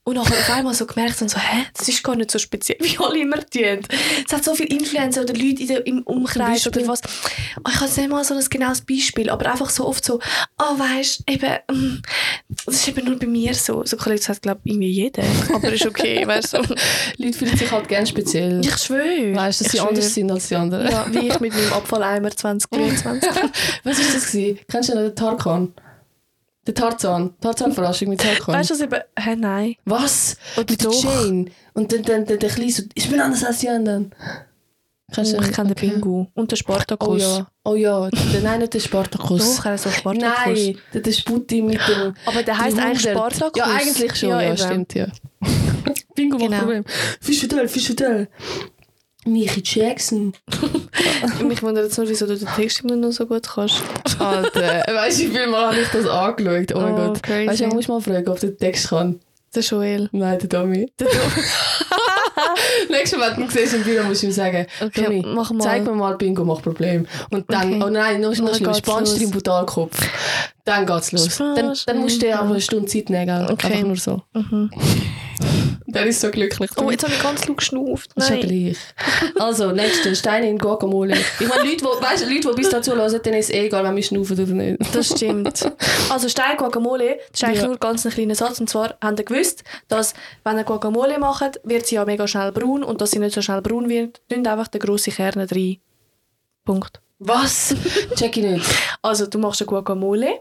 [0.09, 2.79] Und nachher auf einmal so gemerkt und so, hä, das ist gar nicht so speziell,
[2.81, 3.81] wie alle immer tun.
[4.25, 6.83] Es hat so viele Influencer oder Leute in der, im Umkreis Beispiel?
[6.83, 7.01] oder was.
[7.59, 10.21] Oh, ich habe nicht mal so ein genaues Beispiel, aber einfach so oft so,
[10.61, 12.03] oh weißt, eben, mm,
[12.66, 13.85] das ist eben nur bei mir so.
[13.85, 15.25] So kann das hat, glaube ich, irgendwie jeder.
[15.53, 16.59] Aber ist okay, weißt du.
[17.19, 18.61] Leute fühlen sich halt gerne speziell.
[18.61, 19.35] Ich schwöre.
[19.35, 20.11] Weißt du, dass Ich sie anders schwöre.
[20.14, 20.88] sind als die anderen.
[20.88, 23.29] Ja, wie ich mit meinem Abfalleimer 2023.
[23.83, 24.31] Was war das?
[24.31, 24.59] Gewesen?
[24.71, 25.75] Kennst du noch den Tarkan?
[26.67, 27.35] Der Tarzan.
[27.41, 28.55] Tarzan-Verraschung mit Tarkan.
[28.55, 29.75] weißt du, was eben, hä, nein.
[29.85, 30.37] Was?
[30.57, 31.05] Oder mit der doch.
[31.05, 31.45] Jane.
[31.75, 34.13] Und dann, dann, dann der Kleine so, ich bin anders als die anderen.
[35.13, 35.87] Kennst du Oh, ich kenne Okay.
[35.87, 37.23] den Bingo und den Spartakus.
[37.23, 37.47] Oh ja.
[37.65, 38.11] Oh ja.
[38.33, 39.57] Der, nein, nicht der Spartakus.
[39.59, 40.59] Doch, er ist so Spartakus.
[40.59, 42.15] Nein, der, der Sputti mit dem...
[42.27, 43.35] Aber der heisst eigentlich 300.
[43.37, 43.59] Spartakus.
[43.59, 44.29] Ja, eigentlich schon.
[44.31, 44.57] Ja, eben.
[44.59, 45.07] stimmt, ja.
[46.17, 46.59] Bingo macht Genau.
[46.63, 46.85] Problem.
[47.21, 48.29] Fischfidel, Fischfidel.
[49.27, 50.33] Michi Jackson.
[51.45, 53.83] Mich wundert jetzt nur, wieso du den Text immer noch so gut kannst.
[54.19, 56.73] Alter, weißt du, wie viel Mal habe ich das angeschaut?
[56.75, 57.23] Oh mein Oh, Gott.
[57.23, 57.49] crazy.
[57.49, 59.21] Weißt du, ich muss mal fragen, ob der den Text kann.
[59.55, 60.09] Der Joel.
[60.12, 60.91] Nein, der Domi.
[62.91, 65.61] Nächstes Mal, wenn du ihn im Büro, musst du ihm sagen, Okay, Domi, mach mal.
[65.62, 67.07] zeig mir mal Bingo macht Problem.
[67.31, 67.83] Und dann, Okay.
[67.85, 69.99] oh nein, noch, schlimmer, geht's spannst du im Brutalkopf.
[70.65, 71.39] Dann geht's los.
[71.39, 73.47] Dann, dann musst du dir aber eine Stunde Zeit nehmen, gell?
[73.51, 73.67] Okay.
[73.73, 74.23] Einfach nur so.
[75.87, 76.70] Der ist so glücklich.
[76.77, 78.11] Oh, jetzt habe ich ganz laut geschnauft.
[78.16, 78.49] Das ist ja Nein.
[78.49, 78.77] gleich.
[79.38, 81.14] Also, nächste, Steine in Guacamole.
[81.40, 83.85] Ich meine, Leute, die, weißt, Leute, die bis dazu hören, denen ist es eh egal,
[83.85, 84.79] wenn wir schnaufen oder nicht.
[84.94, 85.70] Das stimmt.
[86.11, 87.68] Also Stein Guacamole, das ist eigentlich Ja.
[87.68, 88.61] nur ganz ein kleiner Satz.
[88.61, 92.53] Und zwar haben ihr gewusst, dass wenn ihr Guacamole macht, wird sie ja mega schnell
[92.53, 92.83] braun.
[92.83, 95.77] Und dass sie nicht so schnell braun wird, tun einfach den grossen Kern rein.
[96.64, 97.01] Punkt.
[97.18, 97.75] Was?
[98.16, 98.66] Check ich nicht.
[99.03, 100.40] Also du machst eine Guacamole.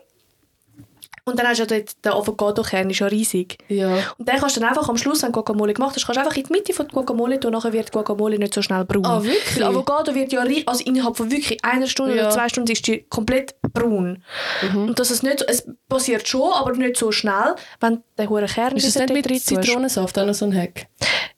[1.28, 3.58] Und dann hast du ja dort, der Avocado-Kern ist ja riesig.
[3.68, 3.96] Ja.
[4.20, 6.22] Und dann kannst du dann einfach am Schluss, wenn du Guacamole gemacht hast, kannst du
[6.24, 8.86] einfach in die Mitte von der Guacamole tun, nachher wird die Guacamole nicht so schnell
[8.86, 9.06] braun.
[9.06, 9.56] Ah, wirklich?
[9.56, 12.26] Weil Avocado wird ja, also innerhalb von wirklich einer Stunde Ja.
[12.28, 14.24] oder zwei Stunden ist die komplett braun.
[14.72, 14.90] Mhm.
[14.90, 18.46] Und das ist nicht, so- es passiert schon, aber nicht so schnell, wenn der hure
[18.46, 19.42] Kern Ist das dort nicht mit.
[19.42, 20.86] Zitronensaft auch noch so ein Hack?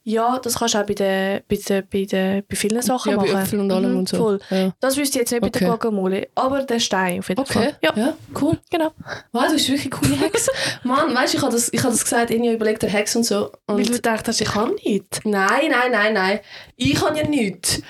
[0.10, 3.18] Ja, das kannst du auch bei, den, bei, den, bei, den, bei vielen Sachen Ja,
[3.18, 3.42] bei machen.
[3.42, 4.18] Äpfeln und allem Mhm, und so.
[4.18, 4.40] Voll.
[4.50, 4.74] Ja.
[4.80, 5.60] Das wüsste ich jetzt nicht bei Okay.
[5.60, 7.78] der Guacamole, aber der Stein auf jeden Okay, Fall.
[7.82, 8.58] Ja, ja, cool.
[8.70, 8.92] genau.
[9.34, 10.48] Wow, du hast wirklich coole Hacks.
[10.84, 13.18] Mann, weißt du, ich habe das, ich hab das gesagt, ich habe überlegt, der Hacks
[13.18, 13.52] und so.
[13.68, 15.20] Weil du Und gedacht hast, ich kann nicht.
[15.26, 16.40] nein, nein, nein, nein.
[16.78, 17.82] Ich kann ja nichts.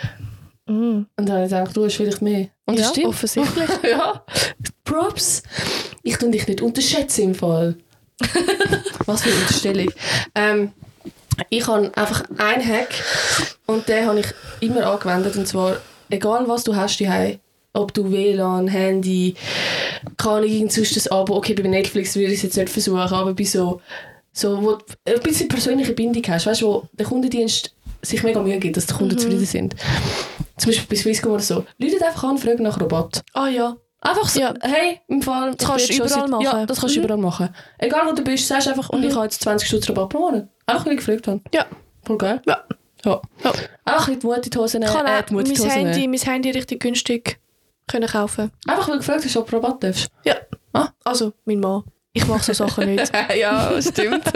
[0.66, 1.06] Mhm.
[1.16, 2.48] Und dann habe ich gedacht, du hast vielleicht mehr.
[2.66, 3.08] Und das Ja, stimmt.
[3.10, 3.70] offensichtlich.
[3.92, 4.26] ja.
[4.84, 5.44] Props.
[6.02, 7.76] Ich tue dich nicht unterschätzen im Fall.
[9.06, 9.92] Was für eine Unterstellung.
[10.34, 10.72] Ähm,
[11.50, 12.90] ich habe einfach einen Hack
[13.66, 14.28] und den habe ich
[14.60, 15.36] immer angewendet.
[15.36, 15.78] Und zwar,
[16.10, 17.40] egal was du hast daheim,
[17.74, 19.36] ob du WLAN, Handy,
[20.18, 22.98] keine Ahnung, irgend sonst ein Abo, okay, bei Netflix würde ich es jetzt nicht versuchen,
[23.00, 23.82] aber bei so
[24.34, 27.74] so, wo du ein bisschen persönliche Bindung hast, weißt du, wo der Kundendienst
[28.04, 28.98] sich mega Mühe gibt, dass die Mhm.
[29.00, 29.76] Kunden zufrieden sind.
[30.58, 31.66] Zum Beispiel bei Swisscom oder so.
[31.80, 33.24] Leute einfach an, fragen nach Rabatt.
[33.34, 33.76] Ah ja.
[34.00, 34.54] Einfach so, Ja.
[34.62, 35.56] hey, im Fall...
[35.56, 36.68] Das kannst ich du überall seit- Ja, machen.
[36.68, 37.06] das kannst du Mhm.
[37.06, 37.50] überall machen.
[37.80, 40.48] Egal wo du bist, sagst einfach, und ich habe jetzt 20 Stutz Rabatt pro Monat.
[40.68, 41.42] Einfach, weil ich gefragt habe.
[41.54, 41.66] Ja.
[42.06, 42.42] Voll geil.
[42.46, 42.64] Ja.
[43.04, 43.22] Ja.
[43.44, 43.54] Ja.
[44.24, 44.92] Mut in die Hose nehmen.
[44.92, 47.40] Ich kann äh, auch die Mut in die mein Handy, mein Handy richtig günstig
[47.88, 48.52] können kaufen.
[48.68, 50.10] Einfach, weil du gefragt hast, ob du Rabatt darfst.
[50.26, 50.36] Ja.
[50.74, 50.90] Ah.
[51.04, 51.84] Also, mein Mann.
[52.18, 53.12] Ich mache so Sachen nicht.
[53.40, 54.24] ja, stimmt.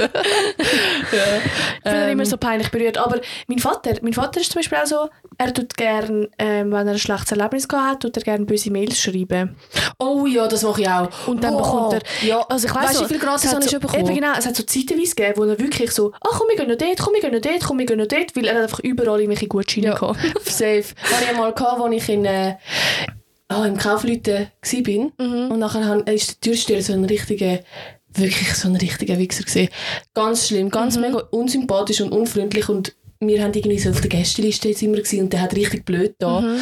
[1.84, 2.09] Ich bin Ähm.
[2.11, 2.97] immer so peinlich berührt.
[2.99, 6.88] Aber mein Vater, mein Vater ist zum Beispiel auch so, er tut gern, ähm, wenn
[6.88, 9.55] er ein schlechtes Erlebnis gehabt hat, tut er gerne böse Mails schreiben.
[9.97, 11.09] Oh ja, das mache ich auch.
[11.27, 12.01] Und dann oh, bekommt er...
[12.27, 14.05] Ja, Also ich weiss weißt du, so, wie viel gratis habe ich so, schon bekommen?
[14.05, 16.69] Eben genau, es hat so Zeitenweise gegeben, wo er wirklich so, ach komm, wir gehen
[16.69, 18.63] noch dort, komm, wir gehen noch dort, komm, wir gehen noch dort, weil er hat
[18.63, 19.93] einfach überall irgendwelche Gutscheine Ja.
[19.95, 20.19] gehabt.
[20.45, 20.84] Safe.
[21.03, 22.55] Hatte ich einmal, gehabt, als ich in, äh,
[23.60, 25.28] oh, im Kaufleuten war.
[25.28, 25.52] Mhm.
[25.52, 27.60] Und nachher ist der Türsteher so ein richtiger,
[28.14, 29.70] wirklich so ein richtiger Wichser gesehen.
[30.14, 31.02] Ganz schlimm, ganz Mhm.
[31.02, 35.22] mega unsympathisch und unfreundlich und wir haben irgendwie so auf der Gästeliste jetzt immer gewesen
[35.22, 36.41] und der hat richtig blöd da.
[36.41, 36.60] Mhm.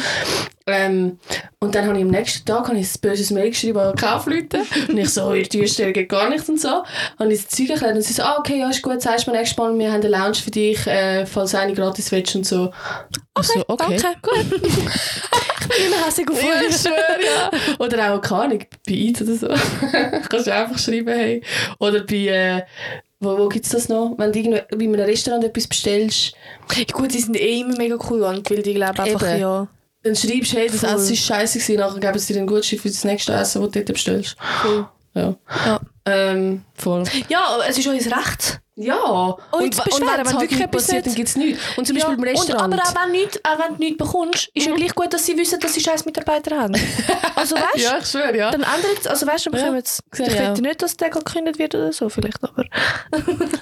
[0.66, 1.18] Ähm,
[1.58, 4.60] und dann habe ich am nächsten Tag habe ich ein böses Mail geschrieben an Kaufleute.
[4.88, 6.84] und ich so, ihr Türsteher geht gar nichts und so.
[7.18, 9.30] Habe ich das Zeug erklärt und sie so, ah, okay, ja, ist gut, sagst du
[9.30, 12.46] mir nächstes Mal, wir haben eine Lounge für dich, äh, falls eine gratis willst und
[12.46, 12.70] so.
[13.40, 13.96] Ich so, okay.
[13.96, 14.60] Danke, gut.
[15.70, 17.50] ich bin immer hässlich auf Ja, schwöre, ja.
[17.78, 19.48] Oder auch, keine Ahnung, bei Eid oder so.
[20.28, 21.42] Kannst du einfach schreiben, hey.
[21.78, 22.62] Oder bei, äh,
[23.20, 24.14] wo, wo gibt es das noch?
[24.18, 26.34] Wenn du bei einem Restaurant etwas bestellst,
[26.92, 29.40] Gut, die sind eh immer mega cool, weil die glauben einfach, Eben.
[29.40, 29.68] ja...
[30.02, 30.90] dann schreibst du, hey, das Voll.
[30.90, 33.70] Essen ist scheiße gewesen, nachher geben sie dir einen Gutschein für das nächste Essen, das
[33.70, 34.36] du dort bestellst.
[34.64, 34.88] Cool.
[35.14, 35.34] Ja.
[35.66, 35.80] Ja.
[36.06, 37.04] Ähm, voll.
[37.28, 38.60] Ja, es ist unser Recht.
[38.80, 39.36] Ja.
[39.50, 41.60] Und, beschweren, und wenn halt wirklich nicht etwas passiert, dann gibt es nichts.
[41.76, 42.16] Und zum Beispiel ja.
[42.16, 42.72] beim Restaurant.
[42.74, 45.26] Und, aber auch wenn, nicht, auch wenn du nichts bekommst, ist ja gleich gut, dass
[45.26, 46.74] sie wissen, dass sie scheiß Mitarbeiter haben.
[47.36, 48.50] Also weißt du, ja, ich schwöre, ja.
[48.50, 50.58] dann ändert es, also weißt du, dann Ja, bekommen sehe ich auch.
[50.58, 52.66] nicht, dass der gekündigt wird oder so, vielleicht, aber...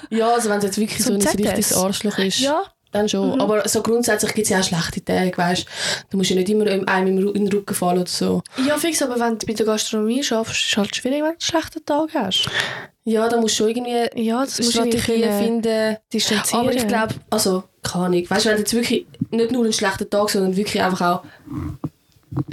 [0.09, 2.39] Ja, also wenn es jetzt wirklich so ein richtiges Arschloch ist.
[2.39, 3.39] Ja, Dann schon.
[3.39, 5.65] Aber so grundsätzlich gibt es ja auch schlechte Tage, weißt
[6.09, 6.17] du.
[6.17, 8.41] musst ja nicht immer einem in den Rücken fallen oder so.
[8.67, 11.29] ja fix, aber wenn du bei der Gastronomie schaffst, ist es halt schwierig, wenn du
[11.31, 12.49] einen schlechten Tag hast.
[13.03, 15.97] Ja, da musst du schon irgendwie Ja, das irgendwie Strategien können finden.
[16.11, 16.61] distanzieren.
[16.65, 18.29] Aber ich glaube, also, keine Ahnung.
[18.29, 21.23] Weißt du, wenn du jetzt wirklich nicht nur einen schlechten Tag, sondern wirklich einfach auch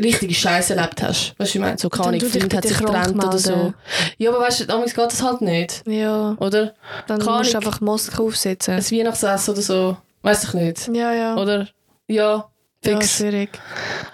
[0.00, 1.34] richtige Scheiße erlebt hast.
[1.38, 3.74] Weißt du, ich meine, so tu dich Freund hat sich getrennt oder so.
[4.18, 5.82] Ja, aber weißt du, damals geht das halt nicht.
[5.86, 6.74] Ja, Oder?
[7.06, 8.74] dann Keine musst du einfach Maske aufsetzen.
[8.74, 9.96] Ein Weihnachtsessen oder so.
[10.26, 10.88] Weiß ich nicht.
[10.88, 11.36] Ja, ja.
[11.36, 11.68] Oder?
[12.08, 12.50] Ja,
[12.84, 13.16] ja, fix.
[13.18, 13.50] schwierig.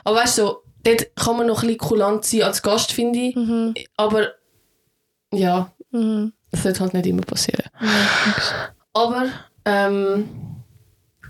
[0.04, 3.18] Aber weißt du, so, dort kann man noch ein bisschen kulant sein als Gast, finde
[3.18, 3.34] ich.
[3.36, 3.74] Mhm.
[3.96, 4.28] Aber
[5.32, 6.32] ja, Mhm.
[6.50, 7.64] das wird halt nicht immer passieren.
[7.80, 7.88] Ja.
[8.94, 9.26] Aber
[9.64, 10.28] ähm,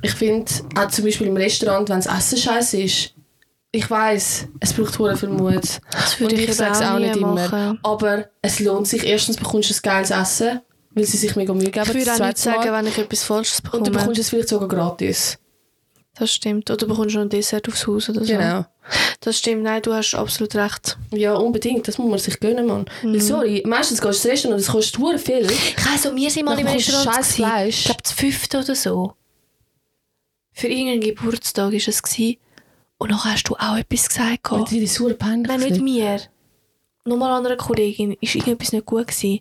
[0.02, 3.14] ich finde, auch zum Beispiel im Restaurant, wenn das Essen scheiße ist,
[3.74, 5.80] ich weiß, es braucht hure viel Mut.
[5.92, 7.34] Das würde ich ich, sage es auch nie nicht immer.
[7.34, 7.78] machen.
[7.82, 9.04] Aber es lohnt sich.
[9.06, 10.60] Erstens bekommst du ein geiles Essen,
[10.94, 11.86] weil sie sich mega Mühe geben.
[11.88, 12.78] Ich würde auch nicht sagen, Mal.
[12.78, 13.80] wenn ich etwas Falsches bekomme.
[13.80, 15.38] Und du bekommst es vielleicht sogar gratis.
[16.14, 16.70] das stimmt.
[16.70, 18.32] Oder du bekommst noch ein Dessert aufs Haus oder so.
[18.32, 18.64] Genau.
[19.20, 20.98] Das stimmt, nein, du hast absolut recht.
[21.12, 21.86] Ja, unbedingt.
[21.86, 22.86] Das muss man sich gönnen, Mann.
[23.02, 23.12] Mhm.
[23.12, 25.50] Weil, sorry, meistens gehst du ins Restaurant und es kostet hure viel.
[25.50, 27.16] Ich also, wir sind mal Dann im Restaurant.
[27.16, 27.34] scheiß.
[27.36, 27.78] Fleisch.
[27.78, 29.14] Ich glaube, das fünfte oder so.
[30.52, 32.02] Für irgendeinen Geburtstag war es.
[32.02, 32.36] Gewesen.
[32.98, 34.52] Und dann hast du auch etwas gesagt.
[34.52, 35.48] Und die ist peinlich.
[35.48, 36.20] Nein, nicht mir.
[37.04, 38.16] Nochmal einer Kollegin.
[38.20, 39.40] Ist irgendetwas nicht gut gewesen?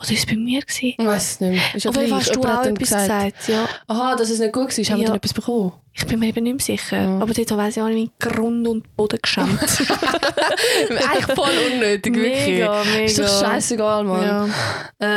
[0.00, 0.94] Oder ist es bei mir gewesen?
[0.98, 1.74] Ich weiß es nicht mehr.
[1.74, 2.28] Ist ja Auf jeden Fall gleich.
[2.30, 3.48] hast du auch etwas gesagt.
[3.48, 3.68] Ja.
[3.86, 4.84] Aha, dass es nicht gut war.
[4.84, 5.06] Haben wir Ja.
[5.06, 5.72] dann etwas bekommen?
[5.92, 7.00] Ich bin mir eben nicht mehr sicher.
[7.00, 7.18] Ja.
[7.20, 9.60] Aber dort weiss ich auch nicht, meinen Grund und Boden geschämt.
[9.62, 12.46] Eigentlich voll unnötig, wirklich.
[12.46, 13.04] Mega, mega.
[13.04, 14.22] Ist doch scheißegal, Mann.
[14.22, 14.48] Ja.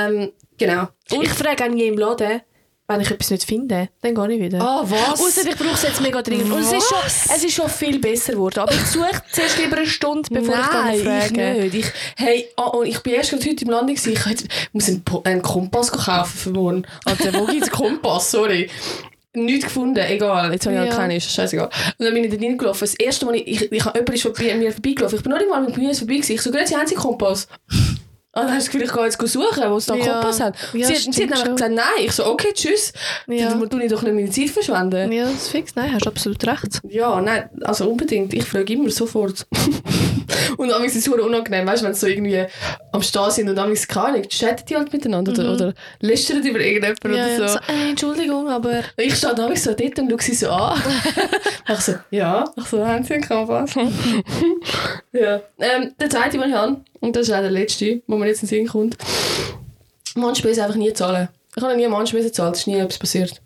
[0.08, 0.88] Ähm, genau.
[1.10, 2.42] Ich frage nie im Laden,
[2.88, 4.62] wenn ich etwas nicht finde, dann gehe ich wieder.
[4.62, 5.20] Ah, was?
[5.20, 6.52] Ausser ich brauche es jetzt mega dringend.
[6.52, 6.98] Und es ist, schon,
[7.36, 8.60] es ist schon viel besser geworden.
[8.60, 11.60] Aber ich suche zuerst lieber eine Stunde, bevor Nein, ich dann ich frage.
[11.62, 11.74] nicht.
[11.76, 11.86] Ich,
[12.16, 13.88] hey, oh, und ich bin erst heute im Land.
[13.90, 14.14] gewesen.
[14.14, 16.84] Ich muss einen, einen Kompass kaufen für morgen.
[17.04, 18.32] Also, wo gibt es Kompass?
[18.32, 18.70] Sorry.
[19.34, 20.52] Nichts gefunden, egal.
[20.54, 20.96] Jetzt habe ich halt Ja.
[20.96, 21.68] keinen, ist scheißegal.
[21.98, 22.80] Und dann bin ich da reingelaufen.
[22.88, 25.18] Das erste Mal, ich, ich, ich, jemand ist vorbei, mir vorbeigelaufen.
[25.18, 26.32] Ich bin noch nicht mal mit mir vorbei gewesen.
[26.32, 27.48] Ich so, sie haben sie Kompass.
[28.40, 30.14] Und dann hast du gehe jetzt suchen, wo es da Ja.
[30.14, 30.56] Kompass hat.
[30.74, 31.56] Ja, sie, hat- sie hat nämlich schon.
[31.56, 31.86] gesagt, nein.
[32.06, 32.94] Ich so, okay, tschüss.
[33.28, 33.50] Ja.
[33.50, 35.12] Dann tue ich doch nicht meine Zeit verschwenden.
[35.12, 35.76] Ja, das ist fix.
[35.76, 36.80] Nein, hast absolut recht.
[36.88, 38.34] Ja, nein, also unbedingt.
[38.34, 39.46] Ich frage immer sofort.
[40.58, 42.46] und dann ist es unangenehm, weißt du, wenn sie so irgendwie
[42.92, 46.44] am Stehen sind und dann ist keine Ahnung, chatten die halt miteinander oder, oder lästern
[46.46, 47.48] über irgendjemanden Ja, oder ja.
[47.48, 47.54] so.
[47.54, 48.82] So, äh, Entschuldigung, aber...
[48.98, 50.82] Ich stehe dann so dort und schaue sie so an.
[51.70, 52.46] ich so, ja.
[52.56, 53.76] Ich so, haben sie einen Kompass?
[55.12, 55.42] ja.
[55.60, 58.44] Ähm, der zweite, den ich habe, und das ist auch der letzte, wo mir jetzt
[58.44, 58.98] in den Sinn kommt.
[60.16, 61.30] Mannspesen einfach nie zahlen.
[61.56, 63.42] Ich habe nie Mannspesen gezahlt, es ist nie etwas passiert.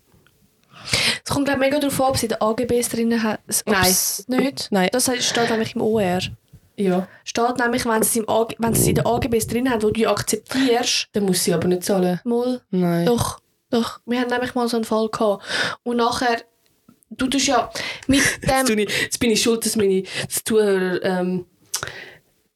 [1.23, 3.13] Es kommt glaub, mega darauf an, ob sie den AGBs drin.
[3.13, 3.95] Ob Nein.
[4.27, 4.67] Nicht?
[4.71, 4.89] Nein.
[4.91, 6.19] Das steht nämlich im OR.
[6.83, 9.69] Ja, Steht nämlich, wenn sie es, im AG, wenn sie es in den AGBs drin
[9.69, 12.19] haben, wo du akzeptierst, dann muss sie aber nicht zahlen.
[12.23, 13.05] mal, Nein.
[13.05, 15.43] doch, doch, wir haben nämlich mal so einen Fall gehabt.
[15.83, 16.41] Und nachher,
[17.09, 17.69] du tust ja
[18.07, 20.03] mit Jetzt, dem, ich, jetzt bin ich schuld, dass meine
[20.45, 21.45] Zuhörer, ähm,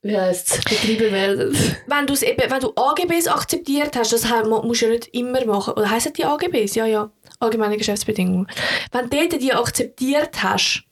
[0.01, 1.57] wie heisst betrieben werden.
[1.88, 5.73] wenn, du's eben, wenn du AGBs akzeptiert hast, das musst du ja nicht immer machen.
[5.73, 6.76] Oder heissen die AGBs?
[6.76, 7.11] Ja, ja.
[7.39, 8.47] Allgemeine Geschäftsbedingungen.
[8.91, 10.84] Wenn du die akzeptiert hast,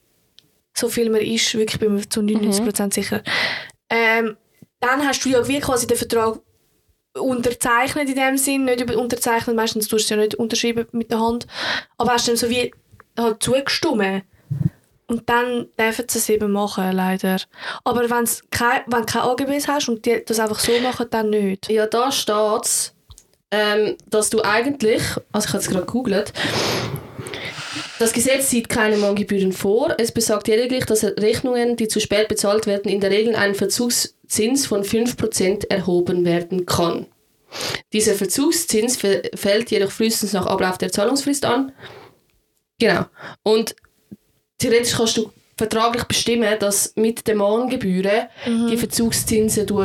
[0.74, 3.22] so viel man ist, wirklich bin mir zu 99% sicher,
[3.90, 4.38] ähm,
[4.80, 6.40] dann hast du ja wie quasi den Vertrag
[7.18, 11.12] unterzeichnet in dem Sinn, nicht über unterzeichnet, meistens tust du es ja nicht unterschreiben mit
[11.12, 11.48] der Hand,
[11.98, 12.74] aber hast dann so wie
[13.18, 14.24] halt zugestimmt.
[15.06, 17.38] Und dann dürfen sie es eben machen, leider.
[17.84, 21.30] Aber wenn's kein, wenn du keine AGBs hast und die das einfach so machen, dann
[21.30, 21.70] nicht.
[21.70, 22.94] Ja, da steht
[23.54, 26.34] ähm, dass du eigentlich, also ich habe es gerade gegoogelt,
[28.00, 29.96] das Gesetz sieht keine Mahngebühren vor.
[29.98, 34.66] Es besagt lediglich, dass Rechnungen, die zu spät bezahlt werden, in der Regel einen Verzugszins
[34.66, 37.06] von 5% erhoben werden kann.
[37.94, 41.72] Dieser Verzugszins fä- fällt jedoch frühestens nach Ablauf der Zahlungsfrist an.
[42.80, 43.06] Genau.
[43.44, 43.76] Und
[44.58, 48.28] theoretisch kannst du vertraglich bestimmen, dass mit den Mahngebühren
[48.72, 49.84] die Verzugszinsen du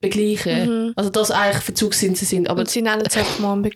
[0.00, 0.92] begleichen.
[0.96, 2.48] Also dass eigentlich Verzugszinsen sind.
[2.50, 3.70] Aber Und sie nennen es einfach Mahn aber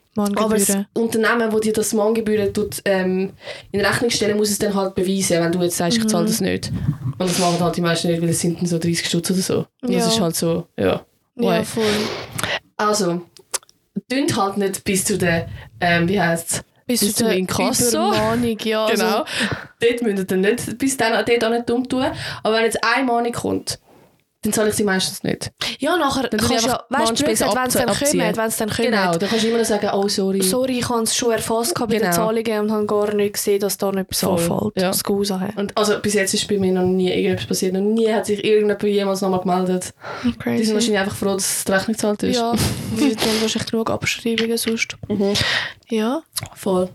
[0.56, 0.86] das Mahngebühren.
[0.94, 3.30] Unternehmen, das dir das Mahngebühren tut, ähm,
[3.72, 6.40] in Rechnung stellen, muss es dann halt beweisen, wenn du jetzt sagst, ich zahle das
[6.40, 6.70] nicht.
[7.18, 9.40] Und das machen halt die meisten nicht, weil es sind dann so 30 Stutz oder
[9.40, 9.56] so.
[9.82, 10.08] Und das Ja.
[10.08, 11.04] ist halt so, ja.
[11.36, 11.82] Ja, voll.
[12.76, 13.22] Also,
[14.10, 15.48] dünnt halt nicht bis zu der,
[15.80, 16.64] ähm, wie heisst es?
[16.86, 18.12] Bis, Bis zu der Inkasso.
[18.12, 18.34] Ja.
[18.64, 18.84] Genau.
[18.86, 19.24] Also,
[19.80, 22.04] dort müsst ihr dann nicht, bis dann dort auch nicht dumm tun.
[22.42, 23.78] Aber wenn jetzt eine Mahnung kommt,
[24.42, 25.52] dann zahle ich sie meistens nicht.
[25.78, 28.68] ja, nachher Dann kannst du ja, weißt du, wenn es dann kommt, wenn es dann
[28.70, 28.78] kommt.
[28.88, 30.42] Genau, dann kannst du immer noch sagen, oh sorry.
[30.42, 32.16] Sorry, ich habe es schon erfasst gehabt bei den Genau.
[32.26, 34.76] Zahlungen und habe gar nicht gesehen, dass da nicht etwas Voll, anfällt.
[34.76, 34.92] ja.
[35.38, 35.52] Haben.
[35.56, 37.74] Und also bis jetzt ist bei mir noch nie irgendetwas passiert.
[37.74, 39.94] Noch nie hat sich irgendjemand jemals nochmal gemeldet.
[40.24, 40.74] Die sind Crazy.
[40.74, 42.36] wahrscheinlich einfach froh, dass die Rechnung gezahlt ist.
[42.36, 42.52] Ja,
[42.96, 44.96] wir haben wahrscheinlich genug Abschreibungen sonst.
[45.08, 45.34] Mhm.
[45.88, 46.22] Ja.
[46.56, 46.88] Voll.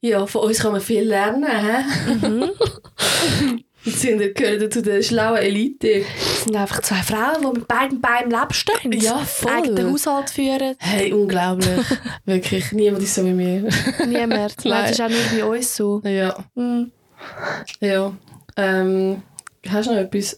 [0.00, 1.44] Ja, von uns kann man viel lernen.
[1.46, 2.16] Hä?
[2.28, 2.50] Mhm.
[3.84, 6.04] Sind gehören zu der schlauen Elite.
[6.04, 8.92] Das sind einfach zwei Frauen, die mit beiden Beinen im Leben stehen.
[8.92, 9.50] Ja, voll.
[9.52, 10.76] Eigenen Haushalt führen.
[10.78, 11.68] Hey, unglaublich.
[12.24, 13.68] Wirklich, niemand ist so wie mir.
[14.06, 14.54] Niemand.
[14.64, 15.18] Nein, das ist auch nur
[15.50, 16.00] bei uns so.
[16.04, 16.92] ja, Mhm.
[17.80, 18.12] ja.
[18.56, 19.22] Ähm,
[19.68, 20.36] hast du noch etwas?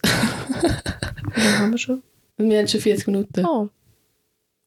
[1.35, 2.01] Ja, haben wir schon.
[2.37, 3.45] Wir haben schon 40 Minuten.
[3.45, 3.69] Oh,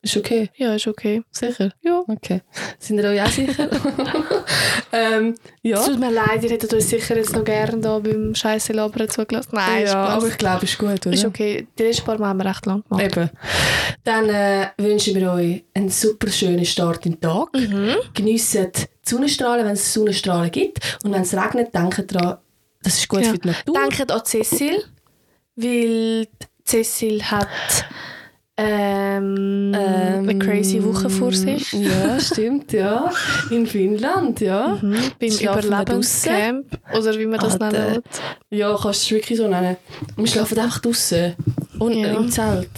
[0.01, 0.49] Ist okay.
[0.55, 1.23] ja, ist okay.
[1.33, 1.73] Sicher?
[1.83, 2.05] Ja.
[2.07, 2.43] Okay.
[2.79, 3.69] Sind ihr euch auch sicher?
[4.93, 5.81] ähm, ja.
[5.81, 9.09] Es tut mir leid, ihr hättet uns sicher jetzt noch gerne da beim Scheiße labern
[9.09, 9.51] zugelassen.
[9.53, 11.13] Nein, ja, aber ich glaube, es ist gut, oder?
[11.13, 11.67] ist okay.
[11.77, 13.03] Die letzten paar Mal haben wir recht lang gemacht.
[13.05, 13.31] Eben.
[14.05, 17.53] Dann äh, wünschen wir euch einen super schönen Start in den Tag.
[17.55, 17.97] Mhm.
[18.15, 20.79] Geniessen die Sonnenstrahlen, wenn es Sonnenstrahlen gibt.
[21.03, 22.39] Und wenn es regnet, denkt daran,
[22.85, 23.31] das ist gut Ja.
[23.33, 23.75] für die Natur.
[23.75, 24.85] Denkt an Cecil,
[25.57, 26.29] weil
[26.65, 27.49] Cecil hat
[28.59, 31.73] ähm, eine crazy Woche vor sich.
[31.73, 33.11] Ja, stimmt, ja.
[33.51, 34.79] In Finnland, ja.
[34.83, 36.67] Mhm, beim Überlebenscamp.
[36.93, 38.03] Oder wie man das nennen will.
[38.51, 39.77] Ja, kannst du es wirklich so nennen.
[40.17, 41.35] Wir schlafen einfach draußen.
[41.79, 42.09] Und Ja.
[42.09, 42.69] im Zelt.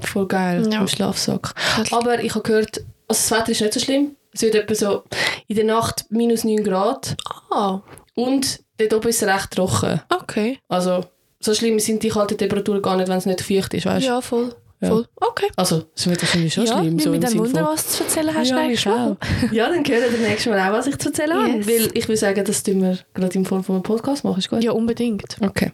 [0.00, 0.80] Voll geil, Ja.
[0.80, 1.52] im Schlafsack.
[1.90, 4.16] Aber ich habe gehört, also das Wetter ist nicht so schlimm.
[4.32, 5.02] Es wird etwa so
[5.48, 7.16] in der Nacht minus 9 Grad.
[7.50, 7.80] Ah,
[8.14, 10.00] Und dort oben ist es recht trocken.
[10.08, 10.58] okay.
[10.68, 11.04] Also,
[11.40, 14.08] so schlimm sind die kalten Temperaturen gar nicht, wenn es nicht feucht ist, weißt du?
[14.10, 14.54] Ja, voll.
[14.82, 14.88] Ja.
[14.88, 15.06] voll.
[15.16, 15.48] Okay.
[15.56, 16.96] Also, es wird wahrscheinlich schon ja, schlimm.
[16.98, 18.48] wir So mit im dem Sinn Wunder, von- was du zu erzählen hast.
[18.48, 19.12] ja, nächstes ich Mal.
[19.12, 19.52] auch.
[19.52, 21.48] ja, dann hören wir nächstes Mal auch, was ich zu erzählen habe.
[21.50, 21.66] Yes.
[21.66, 24.38] Weil ich würde sagen, das tun wir gerade in Form von einem Podcast machen.
[24.38, 24.64] Ist gut?
[24.64, 25.36] Ja, unbedingt.
[25.42, 25.72] Okay.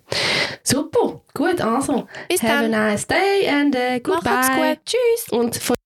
[0.64, 1.20] Super.
[1.34, 2.08] Gut, also.
[2.28, 2.74] Bis Have dann.
[2.74, 4.30] a nice day and uh, goodbye.
[4.30, 4.78] Macht's gut.
[4.84, 5.32] Tschüss.
[5.32, 5.76] Und